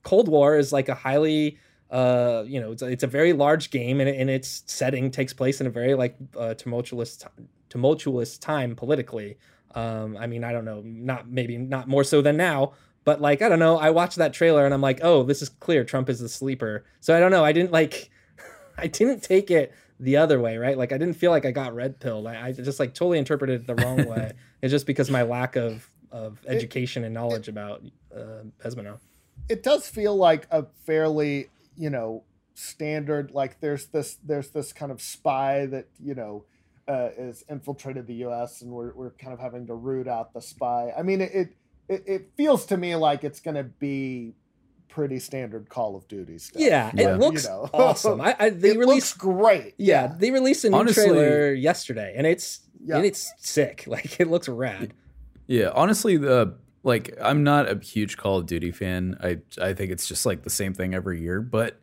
[0.03, 1.59] Cold War is like a highly
[1.91, 5.33] uh you know it's a, it's a very large game and, and its setting takes
[5.33, 7.27] place in a very like uh, tumultuous t-
[7.71, 9.39] tumultuous time politically
[9.75, 12.73] um i mean i don't know not maybe not more so than now
[13.09, 15.49] but like i don't know i watched that trailer and i'm like oh this is
[15.49, 15.83] clear.
[15.83, 16.85] Trump is the sleeper.
[17.01, 18.11] So i don't know i didn't like
[18.77, 20.77] i didn't take it the other way right?
[20.77, 22.27] Like i didn't feel like i got red pilled.
[22.27, 24.33] I, I just like totally interpreted it the wrong way.
[24.61, 27.83] It's just because my lack of of education and knowledge about
[28.15, 28.99] uh Pesmano.
[29.49, 34.93] it does feel like a fairly you know standard like there's this there's this kind
[34.93, 36.45] of spy that you know
[36.89, 40.41] uh, is infiltrated the us and we're, we're kind of having to root out the
[40.41, 40.91] spy.
[40.99, 41.55] I mean it
[41.89, 44.35] it, it feels to me like it's going to be
[44.89, 47.15] pretty standard call of duty stuff Yeah, Yeah.
[47.15, 47.71] it looks You know.
[47.75, 48.21] awesome.
[48.21, 52.15] I, I they it released looks great yeah, they released a new Honestly- trailer yesterday,
[52.17, 52.97] and it's Yeah.
[52.97, 53.85] and it's sick.
[53.89, 54.93] Like it looks rad.
[55.47, 59.17] Yeah, honestly, the like I'm not a huge Call of Duty fan.
[59.23, 61.41] I I think it's just like the same thing every year.
[61.43, 61.81] But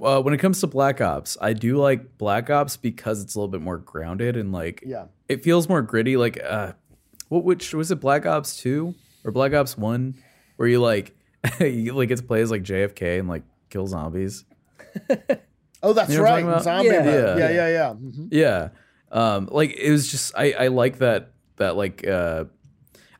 [0.00, 3.38] Uh, when it comes to Black Ops, I do like Black Ops because it's a
[3.38, 5.06] little bit more grounded and like Yeah.
[5.28, 6.16] it feels more gritty.
[6.16, 6.72] Like, uh,
[7.28, 8.00] what which was it?
[8.00, 10.14] Black Ops Two or Black Ops One,
[10.56, 11.16] where you like
[11.60, 14.44] you like get to play as like JFK and like kill zombies.
[15.82, 16.62] Oh, that's You know right.
[16.62, 17.06] Zombie about?
[17.06, 17.38] mode.
[17.38, 17.38] Yeah.
[17.38, 17.94] Yeah, yeah, yeah.
[17.94, 18.28] Mhm.
[18.30, 18.68] Yeah.
[19.10, 22.44] Um, like it was just I, I like that that like uh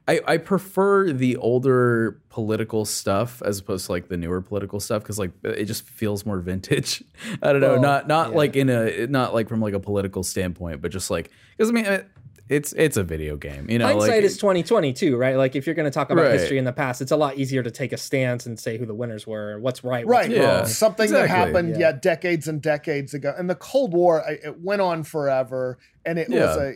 [0.07, 5.03] I, I prefer the older political stuff as opposed to like the newer political stuff
[5.03, 7.03] because like it just feels more vintage.
[7.43, 8.37] I don't know, Well, not not yeah.
[8.37, 11.73] like in a not like from like a political standpoint, but just like because I
[11.73, 12.09] mean it-
[12.51, 13.87] it's it's a video game, you know.
[13.87, 15.37] Hindsight like, is twenty twenty too, right?
[15.37, 16.33] Like if you're going to talk about Right.
[16.33, 18.85] history in the past, it's a lot easier to take a stance and say who
[18.85, 20.29] the winners were, or what's right, Right.
[20.29, 20.57] what's Yeah.
[20.59, 20.67] wrong.
[20.67, 21.79] Something that happened, Yeah.
[21.79, 21.93] yeah.
[21.93, 23.33] decades and decades ago.
[23.39, 26.75] And the Cold War, it went on forever, and it was a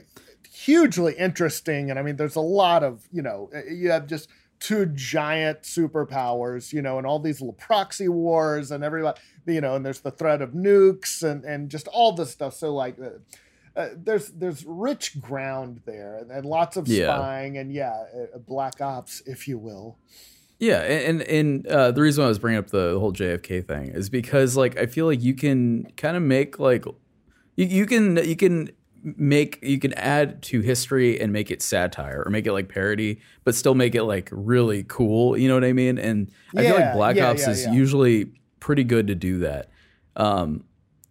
[0.49, 1.91] hugely interesting.
[1.91, 4.29] And I mean, there's a lot of you know, uh, you have just
[4.61, 9.75] two giant superpowers, you know, and all these little proxy wars and everybody, you know,
[9.75, 12.55] and there's the threat of nukes and and just all this stuff.
[12.55, 12.97] So like.
[13.77, 17.15] Uh, uh, there's there's rich ground there and, and lots of Yeah.
[17.15, 18.05] spying and yeah,
[18.35, 19.99] uh, black ops, if you will.
[20.61, 23.89] Yeah, and and uh, the reason why I was bringing up the whole JFK thing
[23.89, 26.85] is because like I feel like you can kind of make like
[27.57, 28.71] you, you can you can
[29.03, 33.21] make you can add to history and make it satire or make it like parody,
[33.43, 35.37] but still make it like really cool.
[35.37, 35.99] You know what I mean?
[35.99, 39.69] And I feel like Black yeah, Ops yeah, is usually pretty good to do that.
[40.17, 40.65] Um,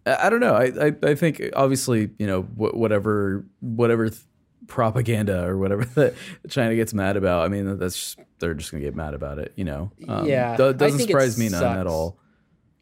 [0.05, 0.55] I, I don't know.
[0.55, 4.09] I, I I think obviously you know wh- whatever whatever.
[4.09, 4.21] Th-
[4.65, 6.13] propaganda or whatever that
[6.49, 7.43] China gets mad about.
[7.43, 9.91] I mean, that's just, they're just gonna get mad about it, you know.
[10.07, 12.17] Um, Yeah, do- I doesn't surprise me none at all.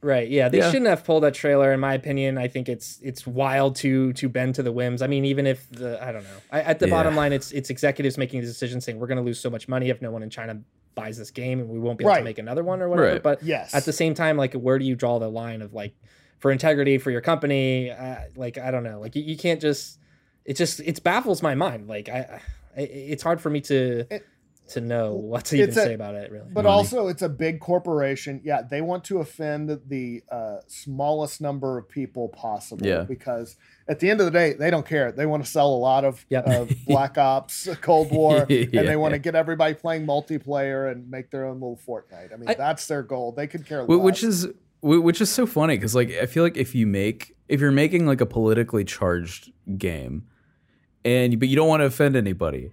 [0.04, 0.30] Right.
[0.30, 0.50] Yeah.
[0.50, 0.70] They Yeah.
[0.70, 2.38] shouldn't have pulled that trailer, in my opinion.
[2.38, 5.02] I think it's it's wild to to bend to the whims.
[5.02, 6.30] I mean, even if the I don't know.
[6.52, 6.92] I, at the Yeah.
[6.92, 9.68] bottom line, it's it's executives making the decision saying we're going to lose so much
[9.68, 10.62] money if no one in China
[10.94, 13.14] buys this game and we won't be able to make another one or whatever.
[13.14, 13.24] Right.
[13.24, 13.74] But Yes.
[13.74, 15.96] at the same time, like where do you draw the line of like
[16.42, 17.90] for integrity for your company?
[17.92, 19.00] Uh, like I don't know.
[19.00, 19.98] Like you, you can't just.
[20.44, 21.88] It just it baffles my mind.
[21.88, 22.42] Like I,
[22.76, 24.26] I it's hard for me to It-
[24.70, 26.32] to know what to even a- say about it.
[26.32, 26.46] Really.
[26.50, 26.74] But Money.
[26.74, 28.40] also, it's a big corporation.
[28.44, 32.88] Yeah, they want to offend the uh, smallest number of people possible.
[32.88, 33.04] Yeah.
[33.04, 33.58] Because
[33.90, 35.12] at the end of the day, they don't care.
[35.12, 36.48] They want to sell a lot of, Yep.
[36.48, 38.66] of Black Ops, Cold War, Yeah.
[38.80, 42.34] and they want to get everybody playing multiplayer and make their own little Fortnite.
[42.34, 43.34] I mean, I- that's their goal.
[43.34, 44.00] They could care less.
[44.00, 44.50] Which is wh-
[44.82, 48.08] which is so funny because like I feel like if you make if you're making
[48.08, 50.28] like a politically charged game,
[51.06, 52.72] and but you don't want to offend anybody.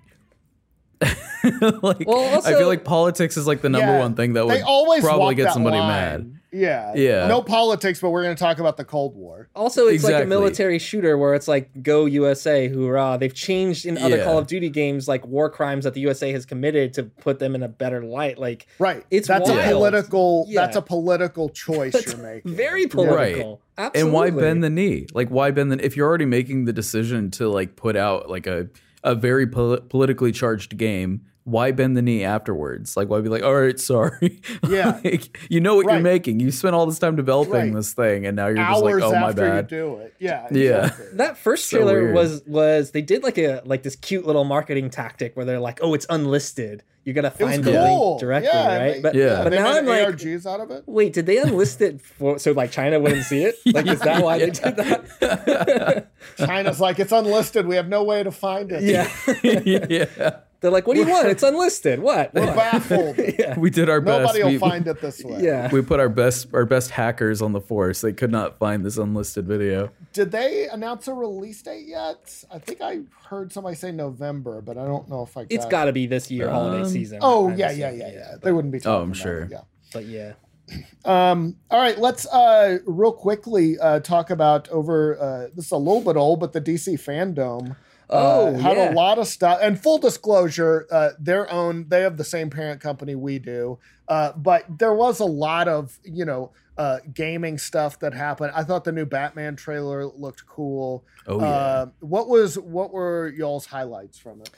[1.83, 4.55] like Well, I feel like politics is like the number Yeah, one thing that they
[4.57, 5.89] would always probably walk get somebody line.
[5.89, 6.35] mad.
[6.51, 6.95] Yeah.
[6.97, 7.27] Yeah.
[7.29, 9.49] No politics, but we're going to talk about the Cold War.
[9.55, 13.99] Also, it's like a military shooter where it's like "Go USA, hoorah!" They've changed in
[13.99, 14.25] other Yeah.
[14.25, 17.55] Call of Duty games like war crimes that the USA has committed to put them
[17.55, 18.39] in a better light.
[18.39, 19.05] Like Right.
[19.11, 19.61] It's that's wild.
[19.61, 20.47] a political.
[20.49, 20.63] Yeah.
[20.63, 22.55] That's a political choice That's you're making.
[22.55, 23.61] very political.
[23.77, 24.01] Absolutely.
[24.01, 25.07] And why bend the knee?
[25.13, 25.85] Like, why bend the?
[25.85, 28.69] If you're already making the decision to like put out like a
[29.05, 32.97] a very pol- politically charged game, why bend the knee afterwards?
[32.97, 34.41] Like, why be like, all right, sorry.
[34.69, 35.01] Yeah.
[35.05, 36.41] like, you know what you're making.
[36.41, 37.75] You spent all this time developing Right.
[37.75, 39.67] this thing, and now you're just like, oh my after you bad.
[39.69, 40.15] do it.
[40.19, 40.47] Yeah.
[40.51, 40.91] Yeah.
[41.15, 42.15] That first trailer weird.
[42.15, 45.79] was was they did like a like this cute little marketing tactic where they're like,
[45.83, 46.83] "Oh, it's unlisted.
[47.05, 48.11] You got to It was find the cool.
[48.11, 49.43] link directly, yeah, right?" they- But Yeah.
[49.45, 50.83] but they now made I'm like, ARGs out of it.
[50.87, 53.55] wait, did they unlist it for so like China wouldn't see it?
[53.65, 56.09] Like, is that why they did that?
[56.37, 57.67] China's like it's unlisted.
[57.67, 58.83] We have no way to find it.
[58.83, 59.09] yeah,
[59.89, 61.29] yeah, they're like, "What do you want?
[61.29, 62.01] It's unlisted.
[62.01, 63.17] What?" We're baffled.
[63.39, 63.59] yeah.
[63.59, 64.21] we did our best.
[64.35, 65.41] Nobody will we, find it this way.
[65.43, 65.71] Yeah.
[65.73, 68.01] we put our best our best hackers on the force.
[68.01, 69.91] They could not find this unlisted video.
[70.13, 72.45] Did they announce a release date yet?
[72.51, 75.43] I think I heard somebody say November, but I don't know if I.
[75.43, 77.19] Got It's got to be this year, holiday Um, season.
[77.23, 78.35] Oh I'm yeah, yeah, yeah, yeah.
[78.43, 78.81] They wouldn't be.
[78.85, 79.43] Oh, I'm about sure.
[79.43, 79.61] it, Yeah.
[79.93, 80.33] But yeah,
[81.05, 85.19] Um, all right, let's uh, real quickly uh, talk about over.
[85.21, 87.77] Uh, this is a little bit old, but the DC fandom.
[88.11, 88.93] Oh, uh, had yeah.
[88.93, 89.59] a lot of stuff.
[89.61, 91.89] And full disclosure, uh, their own.
[91.89, 93.79] They have the same parent company we do,
[94.09, 98.53] uh, but there was a lot of you know uh, gaming stuff that happened.
[98.55, 101.05] I thought the new Batman trailer looked cool.
[101.27, 101.47] Oh yeah.
[101.47, 104.51] Uh, what was what were y'all's highlights from it?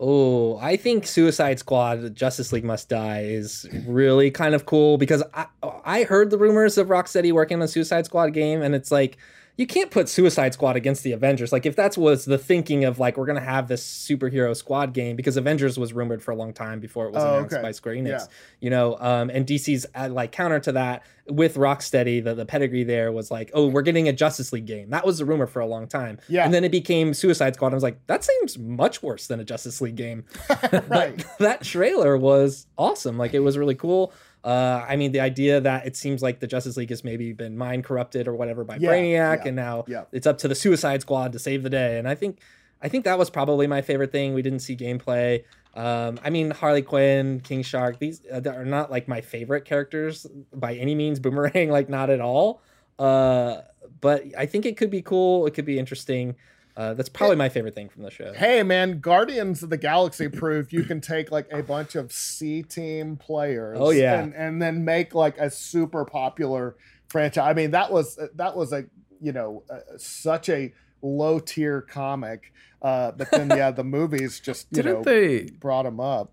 [0.00, 5.22] Oh, I think Suicide Squad, Justice League Must Die is really kind of cool because
[5.32, 8.92] I I heard the rumors of Rocksteady working on a Suicide Squad game, and it's
[8.92, 9.16] like
[9.58, 11.52] you can't put Suicide Squad against the Avengers.
[11.52, 15.16] Like if that was the thinking of like we're gonna have this superhero squad game
[15.16, 17.62] because Avengers was rumored for a long time before it was Oh, announced okay.
[17.62, 18.24] by Square Enix, Yeah.
[18.60, 18.96] you know.
[18.98, 23.30] Um, and DC's uh, like counter to that with Rocksteady, the the pedigree there was
[23.30, 24.90] like, oh, we're getting a Justice League game.
[24.90, 26.18] That was the rumor for a long time.
[26.28, 26.44] Yeah.
[26.44, 27.72] and then it became Suicide Squad.
[27.72, 30.24] I was like, that seems much worse than a Justice League game
[30.88, 31.22] right.
[31.40, 33.18] that trailer was awesome.
[33.18, 34.12] Like it was really cool.
[34.44, 37.56] Uh, I mean, the idea that it seems like the Justice League has maybe been
[37.56, 40.04] mind corrupted or whatever by Yeah, Brainiac, yeah, and now yeah.
[40.12, 41.98] it's up to the Suicide Squad to save the day.
[41.98, 42.38] And I think,
[42.80, 44.34] I think that was probably my favorite thing.
[44.34, 45.44] We didn't see gameplay.
[45.74, 50.26] Um, I mean, Harley Quinn, King Shark, these uh, are not like my favorite characters
[50.54, 51.20] by any means.
[51.20, 52.62] Boomerang, like not at all.
[52.98, 53.62] Uh,
[54.00, 55.46] but I think it could be cool.
[55.46, 56.36] It could be interesting.
[56.78, 58.32] Uh, that's probably my favorite thing from the show.
[58.32, 62.62] Hey man, Guardians of the Galaxy proved you can take like a bunch of C
[62.62, 63.76] team players.
[63.80, 64.20] Oh, yeah.
[64.20, 66.76] and, and then make like a super popular
[67.08, 67.44] franchise.
[67.50, 68.84] I mean, that was that was a
[69.20, 70.72] you know uh, such a
[71.02, 72.52] low tier comic.
[72.80, 76.32] Uh, but then yeah, the movies just you Didn't know they brought him up.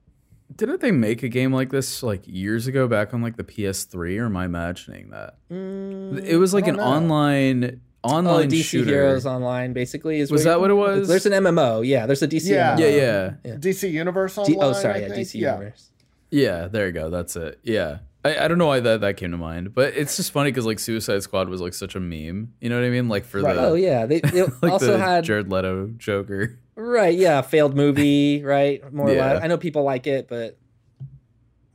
[0.55, 4.19] didn't they make a game like this like years ago back on like the PS3
[4.21, 5.37] or am I imagining that?
[5.51, 6.83] Mm, It was like an know.
[6.83, 8.89] online oh, online DC shooter.
[8.91, 11.07] Heroes Online basically is Was that what it was?
[11.07, 11.85] There's an MMO.
[11.85, 12.49] Yeah, there's a DC.
[12.49, 12.75] Yeah.
[12.75, 12.79] MMO.
[12.79, 13.33] Yeah, yeah.
[13.43, 13.53] Yeah.
[13.55, 14.69] DC Universe D- oh, Online.
[14.69, 15.27] oh, sorry, I yeah, think?
[15.27, 15.53] DC Yeah.
[15.55, 15.91] Universe.
[16.31, 17.09] Yeah, there you go.
[17.09, 17.59] That's it.
[17.63, 17.99] Yeah.
[18.23, 20.65] I, I don't know why that, that came to mind, but it's just funny because
[20.65, 22.53] like Suicide Squad was like such a meme.
[22.59, 23.07] You know what I mean?
[23.07, 23.53] Like for Right.
[23.55, 26.57] the Oh yeah, they, they like also the had Jared Leto Joker.
[26.75, 27.15] right.
[27.15, 28.43] Yeah, failed movie.
[28.43, 29.43] Right, more or less.
[29.43, 30.57] I know people like it, but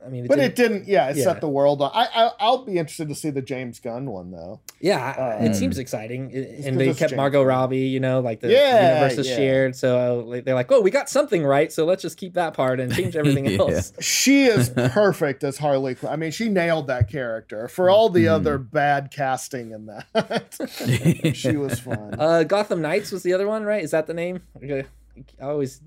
[0.05, 0.87] I mean, it But didn't- it didn't.
[0.87, 1.23] Yeah, it Yeah.
[1.25, 1.91] set the world on.
[1.93, 4.59] I, I I'll be interested to see the James Gunn one though.
[4.79, 7.77] Yeah, Uh, it seems exciting, It- and they kept James Margot Robbie.
[7.79, 9.35] You know, like the Yeah, universe is yeah.
[9.35, 12.53] shared, so like, they're like, "Oh, we got something right, so let's just keep that
[12.55, 13.59] part and change everything Yeah.
[13.59, 16.11] else." She is perfect as Harley Quinn.
[16.11, 17.67] I mean, she nailed that character.
[17.67, 18.31] For all the Mhm.
[18.31, 22.15] other bad casting in that, she was fun.
[22.17, 23.83] Uh, Gotham Knights was the other one, right?
[23.83, 24.41] Is that the name?
[24.57, 24.85] Okay.
[25.41, 25.81] I always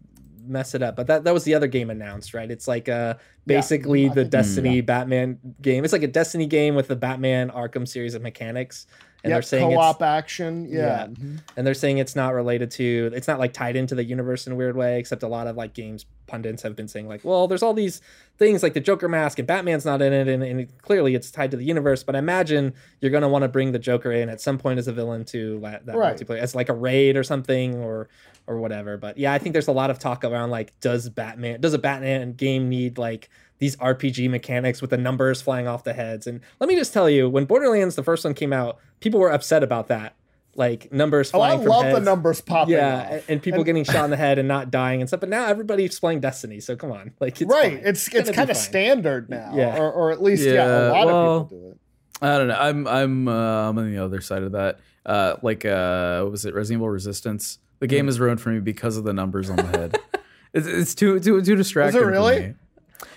[0.46, 2.50] mess it up, but that that was the other game announced, right?
[2.50, 3.14] It's like uh
[3.46, 5.84] basically I the think- Destiny Batman game.
[5.84, 8.86] It's like a Destiny game with the Batman Arkham series of mechanics,
[9.22, 10.66] and Yep, they're saying it's co-op action.
[10.68, 10.78] Yeah.
[10.78, 11.06] Yeah.
[11.06, 11.40] Mhm.
[11.56, 14.52] and they're saying it's not related to it's not like tied into the universe in
[14.52, 17.46] a weird way except a lot of like games pundits have been saying like well
[17.46, 18.00] there's all these
[18.38, 21.50] things like the joker mask and batman's not in it and, and clearly it's tied
[21.50, 22.72] to the universe but i imagine
[23.02, 25.22] you're going to want to bring the joker in at some point as a villain
[25.22, 26.16] to la- that Right.
[26.16, 28.08] multiplayer as like a raid or something or
[28.46, 31.60] or whatever but yeah i think there's a lot of talk around like does batman
[31.60, 33.28] does a batman game need like
[33.60, 36.26] these RPG mechanics with the numbers flying off the heads.
[36.26, 39.30] And let me just tell you, when Borderlands the first one came out, people were
[39.30, 40.16] upset about that.
[40.56, 42.74] Like numbers Oh, I flying from love the numbers popping.
[42.74, 43.10] Yeah, off.
[43.12, 45.20] and, and people And- getting shot in the head and not dying and stuff.
[45.20, 47.74] But now everybody's playing Destiny, so come on, like it's right.
[47.78, 47.82] fine.
[47.86, 49.78] It's gonna it's kind of standard now, Yeah.
[49.78, 51.78] or, or at least yeah, Yeah, a lot well- of people do it.
[52.22, 52.56] I don't know.
[52.58, 54.80] I'm I'm uh, I'm on the other side of that.
[55.06, 56.54] Uh, like uh, what was it?
[56.54, 57.58] Resident Evil Resistance.
[57.84, 59.98] The game is ruined for me because of the numbers on the head.
[60.54, 62.00] it's, it's too too too distracting.
[62.00, 62.54] for really?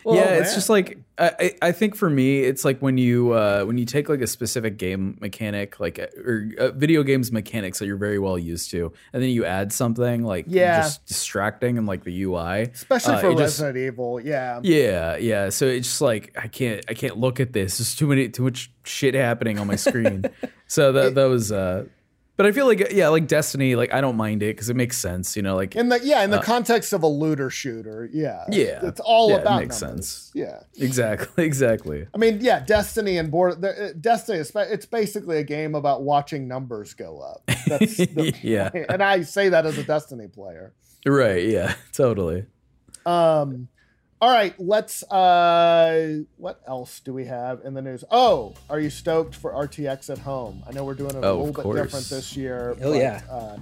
[0.03, 3.63] Well, yeah, it's just like I, I think for me, it's like when you uh,
[3.63, 7.79] when you take like a specific game mechanic, like uh, or uh, video games mechanics
[7.79, 10.81] that you're very well used to, and then you add something like Yeah.
[10.81, 14.19] just distracting and like the UI, Especially uh, for it just- Resident Evil.
[14.19, 14.59] Yeah.
[14.63, 15.49] yeah, yeah.
[15.49, 17.77] So it's just like I can't I can't look at this.
[17.77, 20.25] There's too many too much shit happening on my screen.
[20.67, 21.85] so that that was uh
[22.37, 24.97] but I feel like yeah, like Destiny, like I don't mind it because it makes
[24.97, 28.43] sense, you know, like In the yeah, in the context of a looter shooter, yeah,
[28.47, 28.79] Uh, Yeah.
[28.83, 30.07] it's all Yeah, it about makes numbers.
[30.07, 30.31] sense.
[30.33, 32.07] Yeah, exactly, exactly.
[32.13, 36.47] I mean, yeah, Destiny and Board the- uh, Destiny it's basically a game about watching
[36.47, 37.41] numbers go up.
[37.67, 38.69] That's the, Yeah.
[38.89, 40.73] and I say that as a Destiny player.
[41.05, 42.45] Right, yeah, totally.
[43.05, 43.67] Um,
[44.19, 45.03] all right, let's.
[45.03, 48.03] Uh, what else do we have in the news?
[48.09, 50.63] Oh, are you stoked for RTX at home?
[50.67, 51.81] I know we're doing it a Oh, little bit course.
[51.81, 52.75] different this year.
[52.81, 53.21] Oh, but, yeah.
[53.29, 53.57] uh,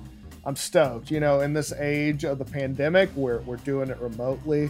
[0.45, 1.11] I'm stoked.
[1.11, 4.69] You know, in this age of the pandemic, we're we're doing it remotely.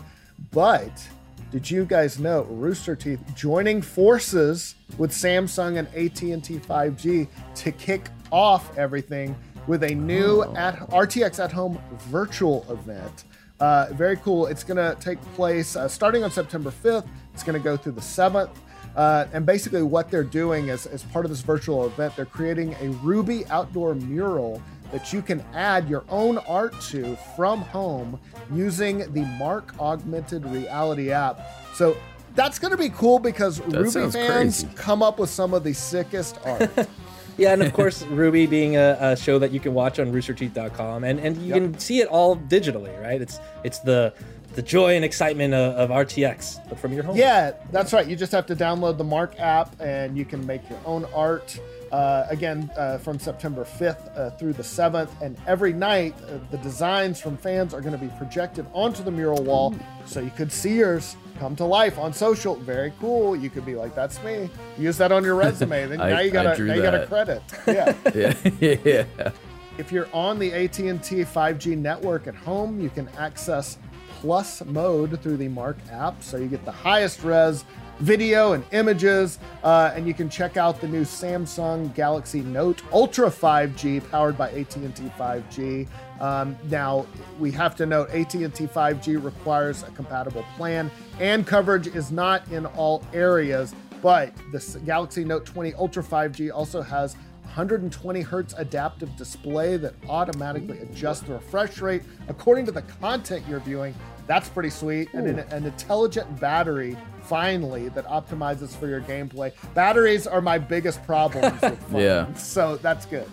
[0.52, 1.08] But
[1.52, 8.10] did you guys know Rooster Teeth joining forces with Samsung and AT&T 5G to kick
[8.32, 9.36] off everything
[9.68, 10.56] with a new Oh.
[10.56, 11.80] at RTX at home
[12.10, 13.24] virtual event.
[13.60, 14.48] Uh, very cool.
[14.48, 17.08] It's going to take place uh, starting on September 5th.
[17.34, 18.50] It's going to go through the 7th.
[18.96, 22.76] Uh, and basically, what they're doing is, as part of this virtual event, they're creating
[22.80, 28.20] a Ruby outdoor mural that you can add your own art to from home
[28.54, 31.42] using the Mark Augmented Reality app.
[31.74, 31.98] So
[32.36, 34.68] that's going to be cool because Ruby fans crazy.
[34.76, 36.72] come up with some of the sickest art.
[37.38, 41.04] Yeah, and of course, Ruby being a, a show that you can watch on roosterteeth.com,
[41.04, 41.58] and and you Yep.
[41.58, 43.22] can see it all digitally, right?
[43.22, 44.14] It's it's the
[44.54, 47.18] the joy and excitement of, of RTX, but from your home.
[47.18, 48.08] Yeah, that's right.
[48.08, 51.60] You just have to download the Mark app and you can make your own art.
[51.92, 55.10] Uh, again, uh, from September 5th uh, through the 7th.
[55.22, 59.12] And every night, uh, the designs from fans are going to be projected onto the
[59.12, 59.76] mural wall.
[60.06, 62.56] So you could see yours come to life on social.
[62.56, 63.36] Very cool.
[63.36, 64.50] You could be like, that's me.
[64.78, 65.88] Use that on your resume.
[65.88, 67.42] Then I- now you got I a drew now you got a credit.
[67.68, 68.34] Yeah.
[68.60, 69.32] Yeah, yeah.
[69.78, 73.78] If you're on the AT&T 5G network at home, you can access
[74.22, 77.64] Plus mode through the Mark app, so you get the highest res
[78.00, 79.40] video and images.
[79.64, 84.50] Uh, and you can check out the new Samsung Galaxy Note Ultra 5G powered by
[84.52, 85.88] AT&T 5G.
[86.20, 87.06] Um, now
[87.40, 90.90] we have to note AT&T 5G requires a compatible plan,
[91.20, 93.76] and coverage is not in all areas.
[94.02, 97.16] But the Galaxy Note 20 Ultra 5G also has
[97.56, 103.62] 120 hertz adaptive display that automatically adjusts the refresh rate according to the content you're
[103.62, 103.96] viewing.
[104.28, 105.14] That's pretty sweet.
[105.14, 106.98] And an, an intelligent battery,
[107.28, 109.52] finally, that optimizes for your gameplay.
[109.74, 111.58] Batteries are my biggest problem.
[111.94, 112.34] Yeah.
[112.34, 113.30] so that's good.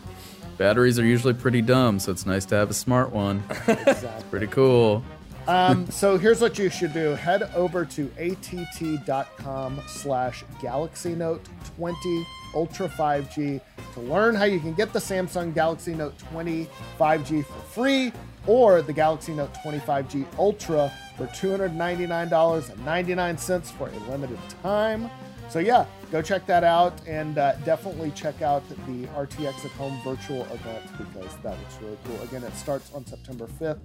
[0.59, 3.43] Batteries are usually pretty dumb, so it's nice to have a smart one.
[3.68, 4.24] Exactly.
[4.30, 5.03] Pretty cool.
[5.49, 7.11] Um, so here's what you should do.
[7.11, 11.45] Head over to att.com slash Galaxy Note
[11.76, 13.61] 20 Ultra 5G
[13.95, 16.68] to learn how you can get the Samsung Galaxy Note 20
[16.99, 18.12] 5G for free
[18.47, 25.11] or the Galaxy Note 20 5G Ultra for $299.99 for a limited time.
[25.49, 30.01] So yeah, go check that out and uh, definitely check out the RTX at Home
[30.03, 32.22] virtual event because that looks really cool.
[32.22, 33.80] Again, it starts on September 5th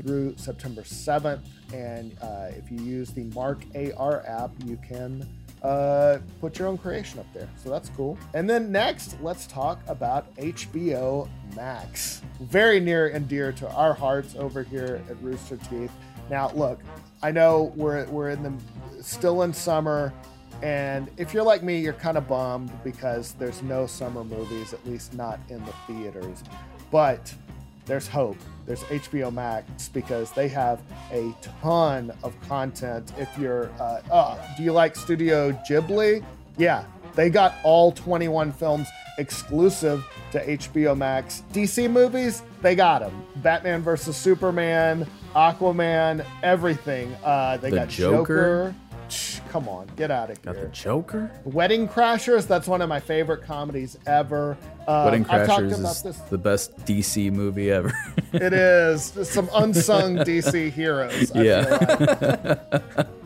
[0.00, 1.40] through September 7th.
[1.74, 5.28] And uh, if you use the Mark AR app, you can
[5.62, 7.48] uh, put your own creation up there.
[7.62, 8.18] So that's cool.
[8.34, 12.22] And then next, let's talk about HBO Max.
[12.40, 15.92] Very near and dear to our hearts over here at Rooster Teeth.
[16.30, 16.80] Now, look,
[17.22, 20.12] I know we're, we're in the still in summer.
[20.62, 24.86] And if you're like me, you're kind of bummed because there's no summer movies, at
[24.86, 26.44] least not in the theaters.
[26.90, 27.32] But
[27.90, 28.36] there's hope.
[28.66, 30.80] There's HBO Max because they have
[31.10, 33.12] a ton of content.
[33.18, 36.24] If you're, uh, oh, do you like Studio Ghibli?
[36.56, 36.84] Yeah,
[37.16, 38.86] they got all 21 films
[39.18, 41.42] exclusive to HBO Max.
[41.52, 43.24] DC movies, they got them.
[43.36, 47.12] Batman versus Superman, Aquaman, everything.
[47.24, 48.16] Uh, they The got Joker?
[48.72, 48.74] Joker.
[49.50, 50.52] Come on, get out of here.
[50.54, 50.68] Got the.
[50.68, 51.30] Joker?
[51.44, 54.56] Wedding Crashers, that's one of my favorite comedies ever.
[54.86, 56.16] Um, Wedding Crashers about is this.
[56.18, 57.92] the best DC movie ever.
[58.32, 61.32] It is some unsung DC heroes.
[61.32, 62.58] I Yeah.
[62.70, 63.06] like.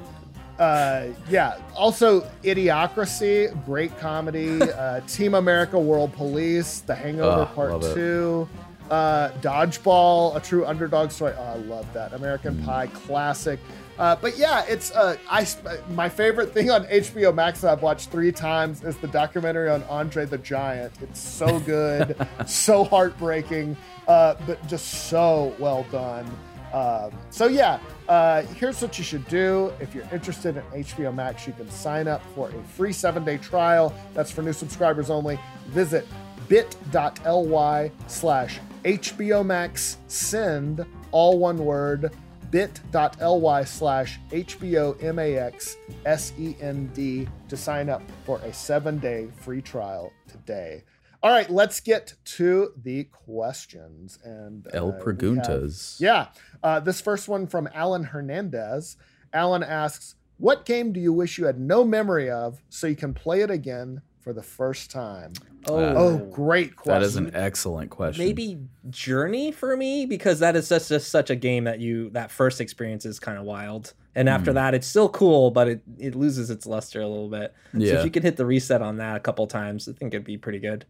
[0.59, 1.59] Uh, yeah.
[1.75, 4.63] Also, Idiocracy, great comedy.
[4.63, 7.95] Uh, Team America: World Police, The Hangover Ah, Part love it.
[7.95, 8.49] Two,
[8.89, 11.35] uh, Dodgeball, a true underdog story.
[11.37, 12.13] Oh, I love that.
[12.13, 12.65] American Mm.
[12.67, 13.59] Pie, classic.
[13.99, 15.47] Uh, but yeah, it's uh, I
[15.91, 19.83] my favorite thing on HBO Max that I've watched three times is the documentary on
[19.85, 20.93] Andre the Giant.
[21.01, 22.17] It's so good,
[22.47, 23.77] so heartbreaking,
[24.09, 26.27] uh, but just so well done.
[26.73, 27.79] Um, so yeah,
[28.09, 31.47] uh, here's what you should do if you're interested in HBO Max.
[31.47, 33.95] You can sign up for a free seven-day trial.
[34.13, 35.39] That's for new subscribers only.
[35.69, 36.05] Visit
[36.49, 42.13] bit.ly slash HBO Max send all one word
[42.51, 45.77] bit.ly slash HBO MAX
[46.07, 50.85] S-E-N-D to sign up for a seven-day free trial today.
[51.23, 54.19] All right, let's get to the questions.
[54.25, 56.01] And El uh, have- Preguntas.
[56.01, 56.29] yeah.
[56.63, 58.97] Uh, this first one from Alan Hernandez.
[59.33, 63.15] Alan asks, What game do you wish you had no memory of so you can
[63.15, 65.33] play it again for the first time?
[65.69, 67.01] Oh, Oh, great question.
[67.01, 68.25] That is an excellent question.
[68.25, 68.59] maybe
[68.89, 72.61] Journey for me because that is just, just such a game that you that first
[72.61, 74.55] experience is kind of wild, and after Hmm.
[74.57, 77.55] that it's still cool, but it it loses its luster a little bit.
[77.73, 80.25] So if you could hit the reset on that a couple times, I think it'd
[80.25, 80.87] be pretty good.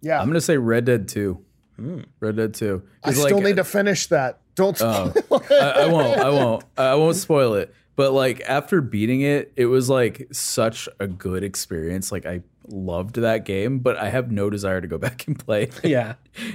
[0.00, 0.20] Yeah.
[0.20, 1.38] I'm gonna say Red Dead 2.
[1.76, 2.00] Hmm.
[2.20, 2.82] Red Dead 2.
[3.04, 4.40] I 'Cause, still like, need to finish that.
[4.54, 5.12] Don't Oh.
[5.14, 5.26] it.
[5.50, 6.18] I, I won't.
[6.18, 6.64] I won't.
[6.78, 7.74] I won't spoil it.
[7.96, 12.12] But like after beating it, it was like such a good experience.
[12.12, 15.70] Like I loved that game, but I have no desire to go back and play.
[15.82, 16.14] Yeah,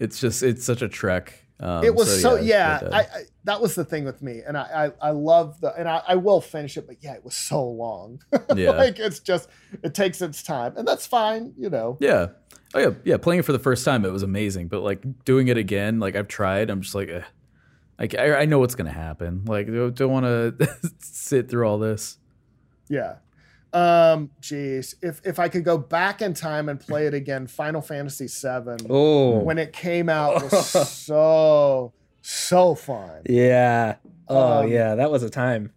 [0.00, 1.46] It's just it's such a trek.
[1.60, 2.72] Um, it was so, yeah.
[2.72, 2.92] Red Dead.
[2.94, 5.86] I, I, that was the thing with me, and I I, I love the and
[5.86, 8.22] I, I will finish it, but yeah, it was so long.
[8.56, 8.70] Yeah.
[8.70, 9.48] like it's just
[9.84, 11.98] it takes its time, and that's fine, you know.
[12.00, 12.28] yeah.
[12.72, 13.16] Oh yeah, yeah.
[13.18, 14.68] Playing it for the first time, it was amazing.
[14.68, 17.22] But like doing it again, like I've tried, I'm just like, eh.
[18.00, 19.44] Like I, I know what's gonna happen.
[19.44, 22.16] Like don't, don't want to sit through all this.
[22.88, 23.16] Yeah.
[23.72, 27.80] Um, geez, if if I could go back in time and play it again, Final
[27.80, 31.92] Fantasy VII Oh, when it came out was so
[32.22, 33.22] so fun.
[33.28, 33.96] yeah.
[34.28, 34.96] Oh, Um, yeah.
[34.96, 35.72] That was a time.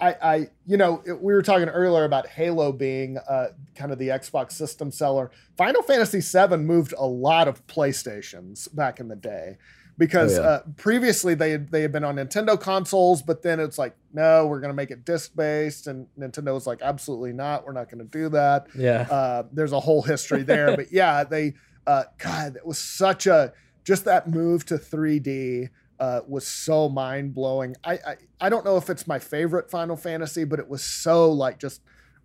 [0.00, 3.98] I, I, you know, it- we were talking earlier about Halo being uh, kind of
[3.98, 5.30] the Xbox system seller.
[5.56, 9.56] Final Fantasy VII moved a lot of PlayStations back in the day
[9.98, 10.48] because Oh, yeah.
[10.48, 14.46] uh, previously they had, they had been on Nintendo consoles, but then it's like, no,
[14.46, 17.90] we're going to make it disc based, and Nintendo was like, absolutely not, we're not
[17.90, 18.68] going to do that.
[18.76, 19.02] Yeah.
[19.10, 21.54] Uh, there's a whole history there, but yeah, they,
[21.86, 23.52] uh, God, it was such a
[23.84, 25.68] just that move to 3D
[26.00, 27.74] uh, was so mind blowing.
[27.82, 31.32] I, I I don't know if it's my favorite Final Fantasy, but it was so
[31.32, 31.80] like just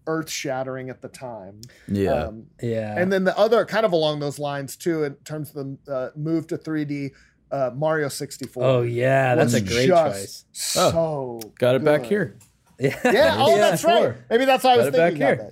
[0.06, 1.62] earth shattering at the time.
[1.88, 2.12] Yeah.
[2.26, 2.94] Um, Yeah.
[3.00, 6.10] and then the other kind of along those lines too, in terms of the uh,
[6.16, 7.12] move to 3D,
[7.54, 8.64] uh, Mario 64.
[8.64, 10.44] oh yeah, that's a great choice.
[10.52, 12.38] So Got it back here.
[12.80, 13.00] Yeah.
[13.06, 13.58] Yeah, oh, Yeah.
[13.70, 14.16] that's right.
[14.30, 15.46] Maybe that's why I was Got it back thinking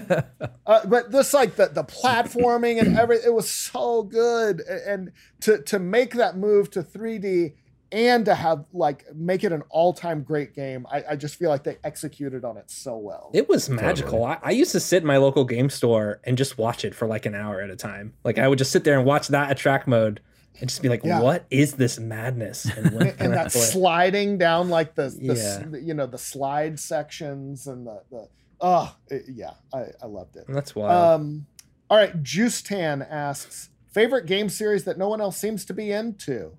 [0.00, 0.24] of here.
[0.48, 0.50] it.
[0.66, 4.60] uh, but this like the the platforming and everything, it was so good.
[4.60, 7.52] And to to make that move to 3D
[7.92, 11.50] and to have like make it an all time great game, I, I just feel
[11.50, 13.30] like they executed on it so well.
[13.34, 14.24] It was magical.
[14.24, 17.06] I, I used to sit in my local game store and just watch it for
[17.06, 18.14] like an hour at a time.
[18.24, 20.20] Like I would just sit there and watch that attract mode
[20.60, 21.20] and just be like, Yeah.
[21.20, 25.34] "What is this madness?" And, when, and that sliding down like the, the
[25.72, 25.78] Yeah.
[25.80, 28.28] you know the slide sections and the the
[28.60, 30.44] oh it- yeah I, I loved it.
[30.48, 31.20] that's wild.
[31.20, 31.46] Um,
[31.90, 35.90] all right, Juice Tan asks favorite game series that no one else seems to be
[35.92, 36.52] into,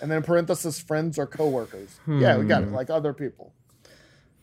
[0.00, 2.00] and then in parenthesis friends or coworkers.
[2.08, 2.68] Yeah, we got it.
[2.68, 2.74] Hmm.
[2.74, 3.52] Like other people.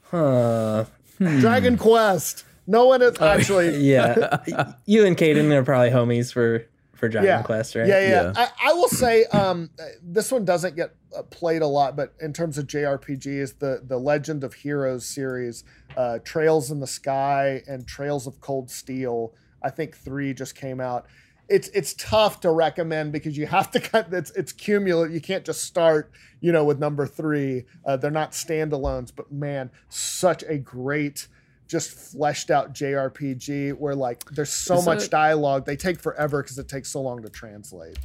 [0.03, 0.85] huh.
[1.19, 2.45] Dragon Quest.
[2.65, 3.75] No one is actually.
[3.85, 4.37] Yeah.
[4.85, 6.65] you and Caden are probably homies for
[6.99, 7.41] for Dragon Yeah.
[7.41, 7.87] Quest, right?
[7.87, 8.09] Yeah, yeah.
[8.09, 8.33] Yeah.
[8.35, 9.69] I, I will say um,
[10.03, 13.97] this one doesn't get uh, played a lot, but in terms of JRPGs, the the
[13.97, 15.63] Legend of Heroes series,
[15.97, 19.33] uh, Trails in the Sky and Trails of Cold Steel,
[19.63, 21.05] I think three just came out.
[21.47, 25.13] It's it's tough to recommend because you have to cut it's it's cumulative.
[25.13, 27.65] You can't just start you know with number three.
[27.85, 31.27] Uh, they're not standalones, but man, such a great.
[31.69, 35.65] Just fleshed out JRPG where like there's so Is much that- dialogue.
[35.65, 37.97] They take forever because it takes so long to translate.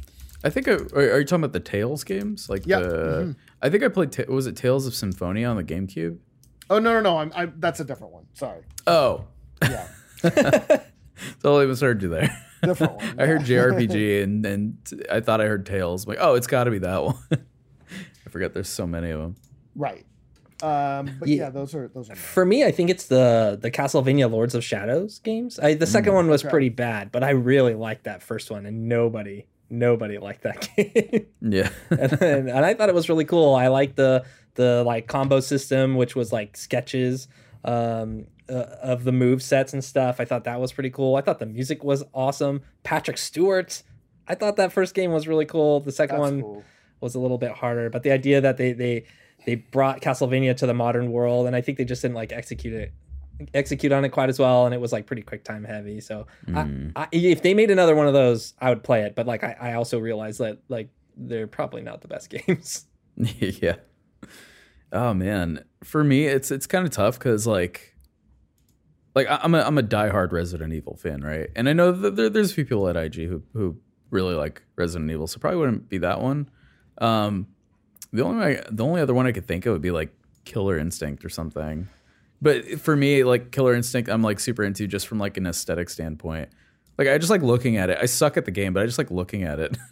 [0.43, 0.67] I think.
[0.67, 2.47] I, are are you talking about the Tales games?
[2.49, 2.79] Like Yeah.
[2.79, 2.87] the.
[2.87, 3.35] Mhm.
[3.63, 4.11] I think I played.
[4.11, 6.19] Ta- was it Tales of Symphonia on the GameCube?
[6.69, 7.17] Oh no no no!
[7.17, 8.25] I'm, I, that's a different one.
[8.33, 8.61] Sorry.
[8.87, 9.25] Oh,
[9.63, 9.87] Yeah,
[11.41, 12.29] totally misheard you there.
[12.63, 13.15] different one.
[13.19, 13.41] I heard.
[13.41, 14.77] JRPG and and
[15.11, 16.05] I thought I heard Tales.
[16.05, 17.15] I'm like, oh, it's got to be that one.
[17.31, 18.53] I forgot.
[18.53, 19.35] There's so many of them.
[19.75, 20.05] right.
[20.65, 21.35] Um, but Yeah.
[21.45, 22.15] yeah, those are those are.
[22.15, 25.59] For me, I think it's the the Castlevania Lords of Shadows games.
[25.59, 26.49] I, the second one was okay.
[26.49, 31.25] pretty bad, but I really liked that first one, and nobody nobody liked that game.
[31.41, 31.69] Yeah.
[31.89, 33.55] and, and, and I thought it was really cool.
[33.55, 37.27] I liked the the like combo system, which was like sketches
[37.63, 40.19] um, uh, of the move sets and stuff.
[40.19, 41.15] I thought that was pretty cool.
[41.15, 42.61] I thought the music was awesome.
[42.83, 43.83] Patrick Stewart.
[44.27, 45.81] I thought that first game was really cool.
[45.81, 46.63] The second That's one cool.
[47.01, 49.05] was a little bit harder, but the idea that they they
[49.45, 52.73] they brought Castlevania to the modern world, and I think they just didn't like execute
[52.73, 52.93] it
[53.53, 55.99] execute on it quite as well, and it was like pretty quick time heavy.
[55.99, 56.93] So Mm.
[56.95, 59.13] I, I, if they made another one of those, I would play it.
[59.15, 62.85] But like I, I also realize that like they're probably not the best games.
[63.17, 63.75] yeah.
[64.91, 67.95] Oh man, for me, it's it's kind of tough because like,
[69.15, 71.49] like I'm a I'm a diehard Resident Evil fan, right?
[71.55, 73.77] And I know that there, there's a few people at IG who who
[74.11, 76.49] really like Resident Evil, so probably wouldn't be that one.
[76.99, 77.47] Um,
[78.15, 80.13] the only way, the only other one I could think of would be like
[80.45, 81.87] Killer Instinct or something.
[82.41, 85.89] But for me, like Killer Instinct, I'm like super into just from like an aesthetic
[85.89, 86.49] standpoint.
[86.97, 87.97] Like I just like looking at it.
[88.01, 89.77] I suck at the game, but I just like looking at it.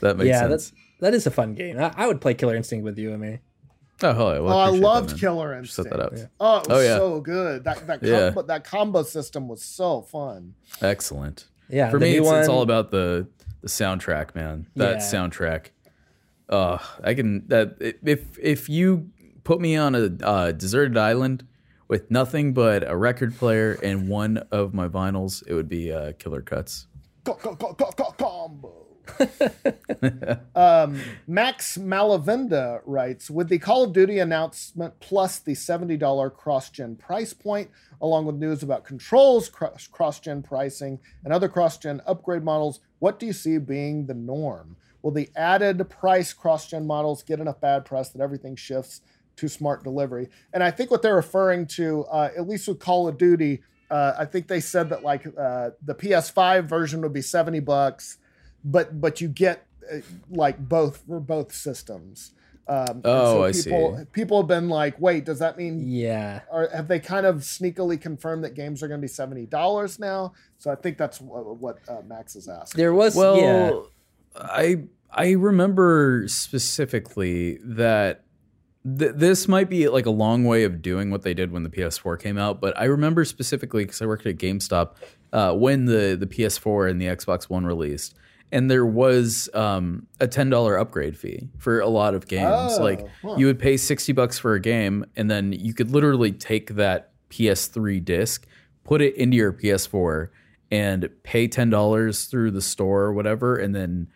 [0.00, 0.50] that makes yeah, sense.
[0.50, 1.78] that's that is a fun game.
[1.78, 3.40] I, I would play Killer Instinct with you, Amir.
[4.04, 4.38] Oh, hell yeah.
[4.40, 5.20] Well, Oh, I appreciate that, loved.
[5.20, 5.98] Killer Just set Instinct.
[5.98, 6.18] that up.
[6.18, 6.26] Yeah.
[6.40, 6.96] Oh, it was Oh, yeah.
[6.96, 7.64] so good.
[7.64, 8.18] That that Yeah.
[8.26, 10.54] combo, that combo system was so fun.
[10.80, 11.46] Excellent.
[11.68, 13.28] Yeah, For me, new it's, it's all about the
[13.60, 14.66] the soundtrack, man.
[14.76, 14.98] That Yeah.
[14.98, 15.66] soundtrack.
[16.52, 19.10] Uh, I can that if if you
[19.42, 21.46] put me on a uh, deserted island
[21.88, 26.12] with nothing but a record player and one of my vinyls, it would be uh,
[26.18, 26.88] Killer Cuts.
[27.24, 28.82] Co- co- co- co- co- combo.
[30.54, 36.96] um, Max Malavenda writes With the Call of Duty announcement plus the $70 cross gen
[36.96, 42.44] price point, along with news about Control's, cross gen pricing, and other cross gen upgrade
[42.44, 44.76] models, what do you see being the norm?
[45.02, 49.00] Will the added price cross gen models get enough bad press that everything shifts
[49.36, 50.28] to smart delivery?
[50.52, 54.14] And I think what they're referring to, uh, at least with Call of Duty, uh,
[54.18, 58.18] I think they said that like uh, the PS5 version would be 70 bucks
[58.64, 59.98] but but you get uh,
[60.30, 62.32] like both for both systems.
[62.68, 64.04] Um, Oh, I people, see.
[64.12, 65.82] People have been like, wait, does that mean?
[65.84, 69.46] Yeah, Or have they kind of sneakily confirmed that games are going to be seventy
[69.46, 70.34] dollars now?
[70.58, 72.78] So I think that's what, what uh, Max is asking.
[72.78, 73.72] there was Well, yeah.
[74.36, 78.24] I I remember specifically that
[78.98, 81.68] th- this might be like a long way of doing what they did when the
[81.68, 84.96] PS4 came out, but I remember specifically because I worked at GameStop
[85.32, 88.14] uh, when the the PS4 and the Xbox One released,
[88.50, 92.78] and there was um, a ten dollar upgrade fee for a lot of games.
[92.78, 93.36] Oh, like huh.
[93.36, 97.12] you would pay sixty bucks for a game, and then you could literally take that
[97.30, 98.46] PS3 disc,
[98.84, 100.28] put it into your PS4,
[100.70, 104.08] and pay ten dollars through the store or whatever, and then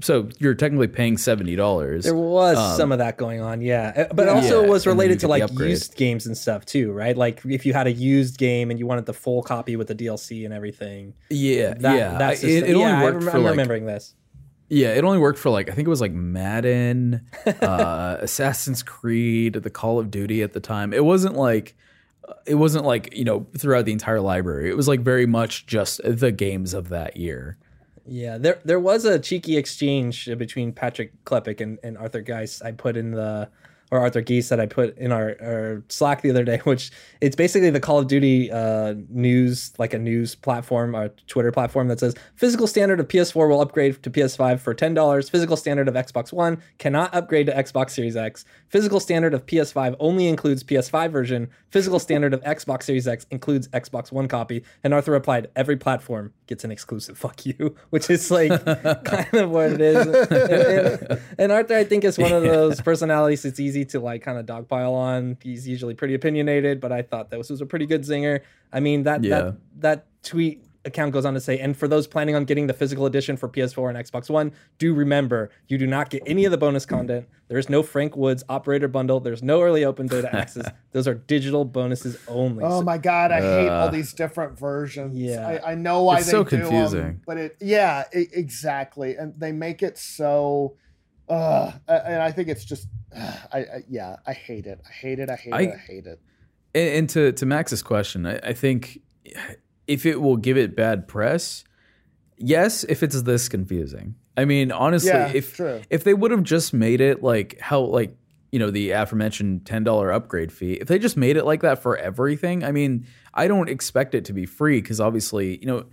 [0.00, 2.04] so you're technically paying seventy dollars.
[2.04, 4.06] There was Um, some of that going on, yeah.
[4.10, 7.16] Uh, But also Yeah, it was related to like used games and stuff too, right?
[7.16, 9.94] Like if you had a used game and you wanted the full copy with the
[9.94, 11.14] DLC and everything.
[11.30, 12.18] Yeah, That, yeah.
[12.18, 14.14] That's it, it yeah, only I worked rem- for I'm like remembering this.
[14.68, 17.22] yeah, it only worked for like I think it was like Madden,
[17.62, 20.92] uh, Assassin's Creed, the Call of Duty at the time.
[20.92, 21.74] It wasn't like
[22.46, 24.68] it wasn't like you know throughout the entire library.
[24.68, 27.56] It was like very much just the games of that year.
[28.08, 32.62] Yeah, there there was a cheeky exchange between Patrick Klepek and, and Arthur Gies.
[32.62, 33.48] I put in the
[33.90, 36.90] or Arthur Geese that I put in our, our Slack the other day, which
[37.20, 41.88] it's basically the Call of Duty uh, news, like a news platform, a Twitter platform
[41.88, 45.28] that says physical standard of PS4 will upgrade to PS5 for ten dollars.
[45.28, 48.44] Physical standard of Xbox One cannot upgrade to Xbox Series X.
[48.68, 51.50] Physical standard of PS5 only includes PS5 version.
[51.70, 54.64] Physical standard of Xbox Series X includes Xbox One copy.
[54.84, 58.50] And Arthur replied, "Every platform gets an exclusive." Fuck you, which is like
[59.04, 60.06] kind of what it is.
[60.06, 64.22] And, and- and Arthur, I think, is one of those personalities it's easy to like
[64.22, 65.36] kind of dogpile on.
[65.42, 68.40] He's usually pretty opinionated, but I thought that this was a pretty good zinger.
[68.72, 69.38] I mean that Yeah.
[69.42, 72.72] that that tweet account goes on to say, and for those planning on getting the
[72.74, 76.50] physical edition for PS4 and Xbox One, do remember you do not get any of
[76.50, 77.28] the bonus content.
[77.46, 79.20] There is no Frank Woods operator bundle.
[79.20, 80.68] There's no early open beta access.
[80.92, 82.64] Those are digital bonuses only.
[82.64, 85.16] Oh So- my god, I hate all Uh, these different versions.
[85.16, 85.46] Yeah.
[85.64, 86.40] I, I know why they do.
[86.40, 87.22] It's they so do 'em, confusing.
[87.26, 90.76] but it yeah, e- exactly, and they make it so.
[91.28, 94.80] Uh, and I think it's just, I, I yeah, I hate it.
[94.88, 95.28] I hate it.
[95.30, 95.74] I hate I- it.
[95.74, 96.20] I hate it.
[96.74, 99.00] And, and to to Max's question, I, I think
[99.88, 101.64] if it will give it bad press,
[102.36, 102.84] yes.
[102.84, 105.80] If it's this confusing, I mean, honestly, Yeah, if true.
[105.90, 108.16] if they would have just made it like how like
[108.52, 111.82] you know the aforementioned ten dollar upgrade fee, if they just made it like that
[111.82, 115.86] for everything, I mean, I don't expect it to be free because obviously, you know.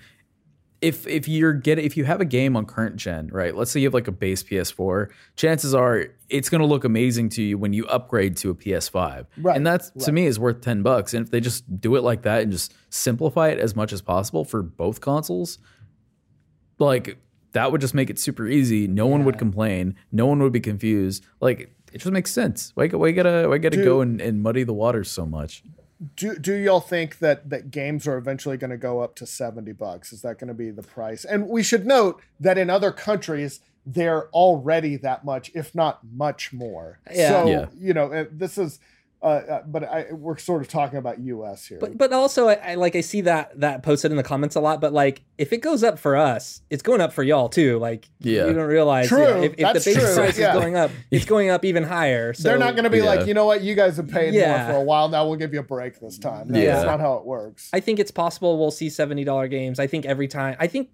[0.85, 3.55] If, if you're get if you have a game on current gen, right?
[3.55, 7.29] Let's say you have like a base PS4, chances are it's going to look amazing
[7.29, 9.25] to you when you upgrade to a PS5.
[9.37, 11.13] Right, And that's to me is worth 10 bucks.
[11.13, 14.01] And if they just do it like that and just simplify it as much as
[14.01, 15.57] possible for both consoles,
[16.77, 17.17] like
[17.53, 18.87] that would just make it super easy.
[18.87, 19.95] No one would complain.
[20.11, 21.25] No one would be confused.
[21.39, 22.71] Like it just makes sense.
[22.75, 23.85] Why, why gotta why gotta Dude.
[23.85, 25.63] go and, and muddy the waters so much?
[26.17, 29.71] Do do y'all think that that games are eventually going to go up to seventy
[29.71, 30.11] bucks?
[30.11, 31.23] Is that going to be the price?
[31.23, 36.51] And we should note that in other countries they're already that much, if not much
[36.51, 36.99] more.
[37.13, 37.29] Yeah.
[37.29, 37.65] So Yeah.
[37.77, 38.79] you know uh, this is,
[39.25, 41.65] uh, uh, but I we're sort of talking about U.S.
[41.65, 41.79] here.
[41.81, 44.59] But but also I, I like I see that that posted in the comments a
[44.59, 44.79] lot.
[44.79, 47.79] But like if it goes up for us, it's going up for y'all too.
[47.79, 48.45] Like Yeah.
[48.45, 49.07] you don't realize.
[49.07, 50.53] True, yeah, if, if the base true, price yeah.
[50.53, 52.35] is going up, it's going up even higher.
[52.35, 53.05] So they're not going to be Yeah.
[53.05, 54.57] like, you know what, you guys have paid Yeah.
[54.65, 55.09] more for a while.
[55.09, 56.49] Now we'll give you a break this time.
[56.49, 56.73] No, Yeah.
[56.75, 57.69] That's not how it works.
[57.73, 59.79] I think it's possible we'll see seventy dollar games.
[59.79, 60.55] I think every time.
[60.59, 60.89] I think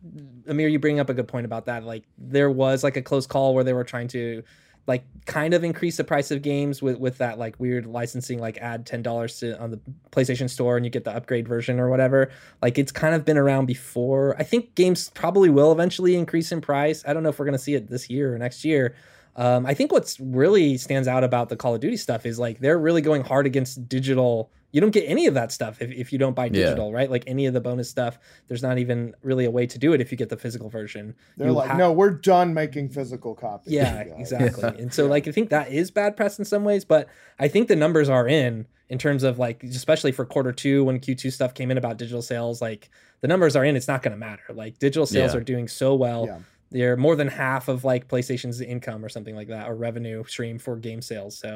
[0.48, 1.84] Amir, you bring up a good point about that.
[1.84, 4.42] Like there was like a close call where they were trying to
[4.88, 8.58] like kind of increase the price of games with with that like weird licensing like
[8.58, 9.80] add ten dollars to on the
[10.12, 12.32] PlayStation Store and you get the upgrade version or whatever.
[12.62, 14.36] Like it's kind of been around before.
[14.40, 17.04] I think games probably will eventually increase in price.
[17.08, 18.96] I don't know if we're gonna see it this year or next year.
[19.36, 22.60] Um, I think what's really stands out about the Call of Duty stuff is like
[22.60, 24.52] they're really going hard against digital.
[24.74, 26.52] You don't get any of that stuff if, if you don't buy Yeah.
[26.66, 27.10] digital, right?
[27.10, 30.02] Like any of the bonus stuff, there's not even really a way to do it
[30.02, 31.16] if you get the physical version.
[31.38, 33.72] They're You like, ha- no, we're done making physical copies.
[33.74, 34.82] yeah, You guys." exactly.
[34.82, 37.08] And so like I think that is bad press in some ways, but
[37.40, 41.00] I think the numbers are in in terms of like especially for quarter 2 when
[41.00, 42.90] Q2 stuff came in about digital sales, like
[43.22, 44.44] the numbers are in, it's not going to matter.
[44.54, 45.40] Like digital sales Yeah.
[45.40, 46.42] are doing so well.
[46.72, 46.86] Yeah.
[46.88, 50.58] They're more than half of like PlayStation's income or something like that or revenue stream
[50.60, 51.38] for game sales.
[51.38, 51.48] So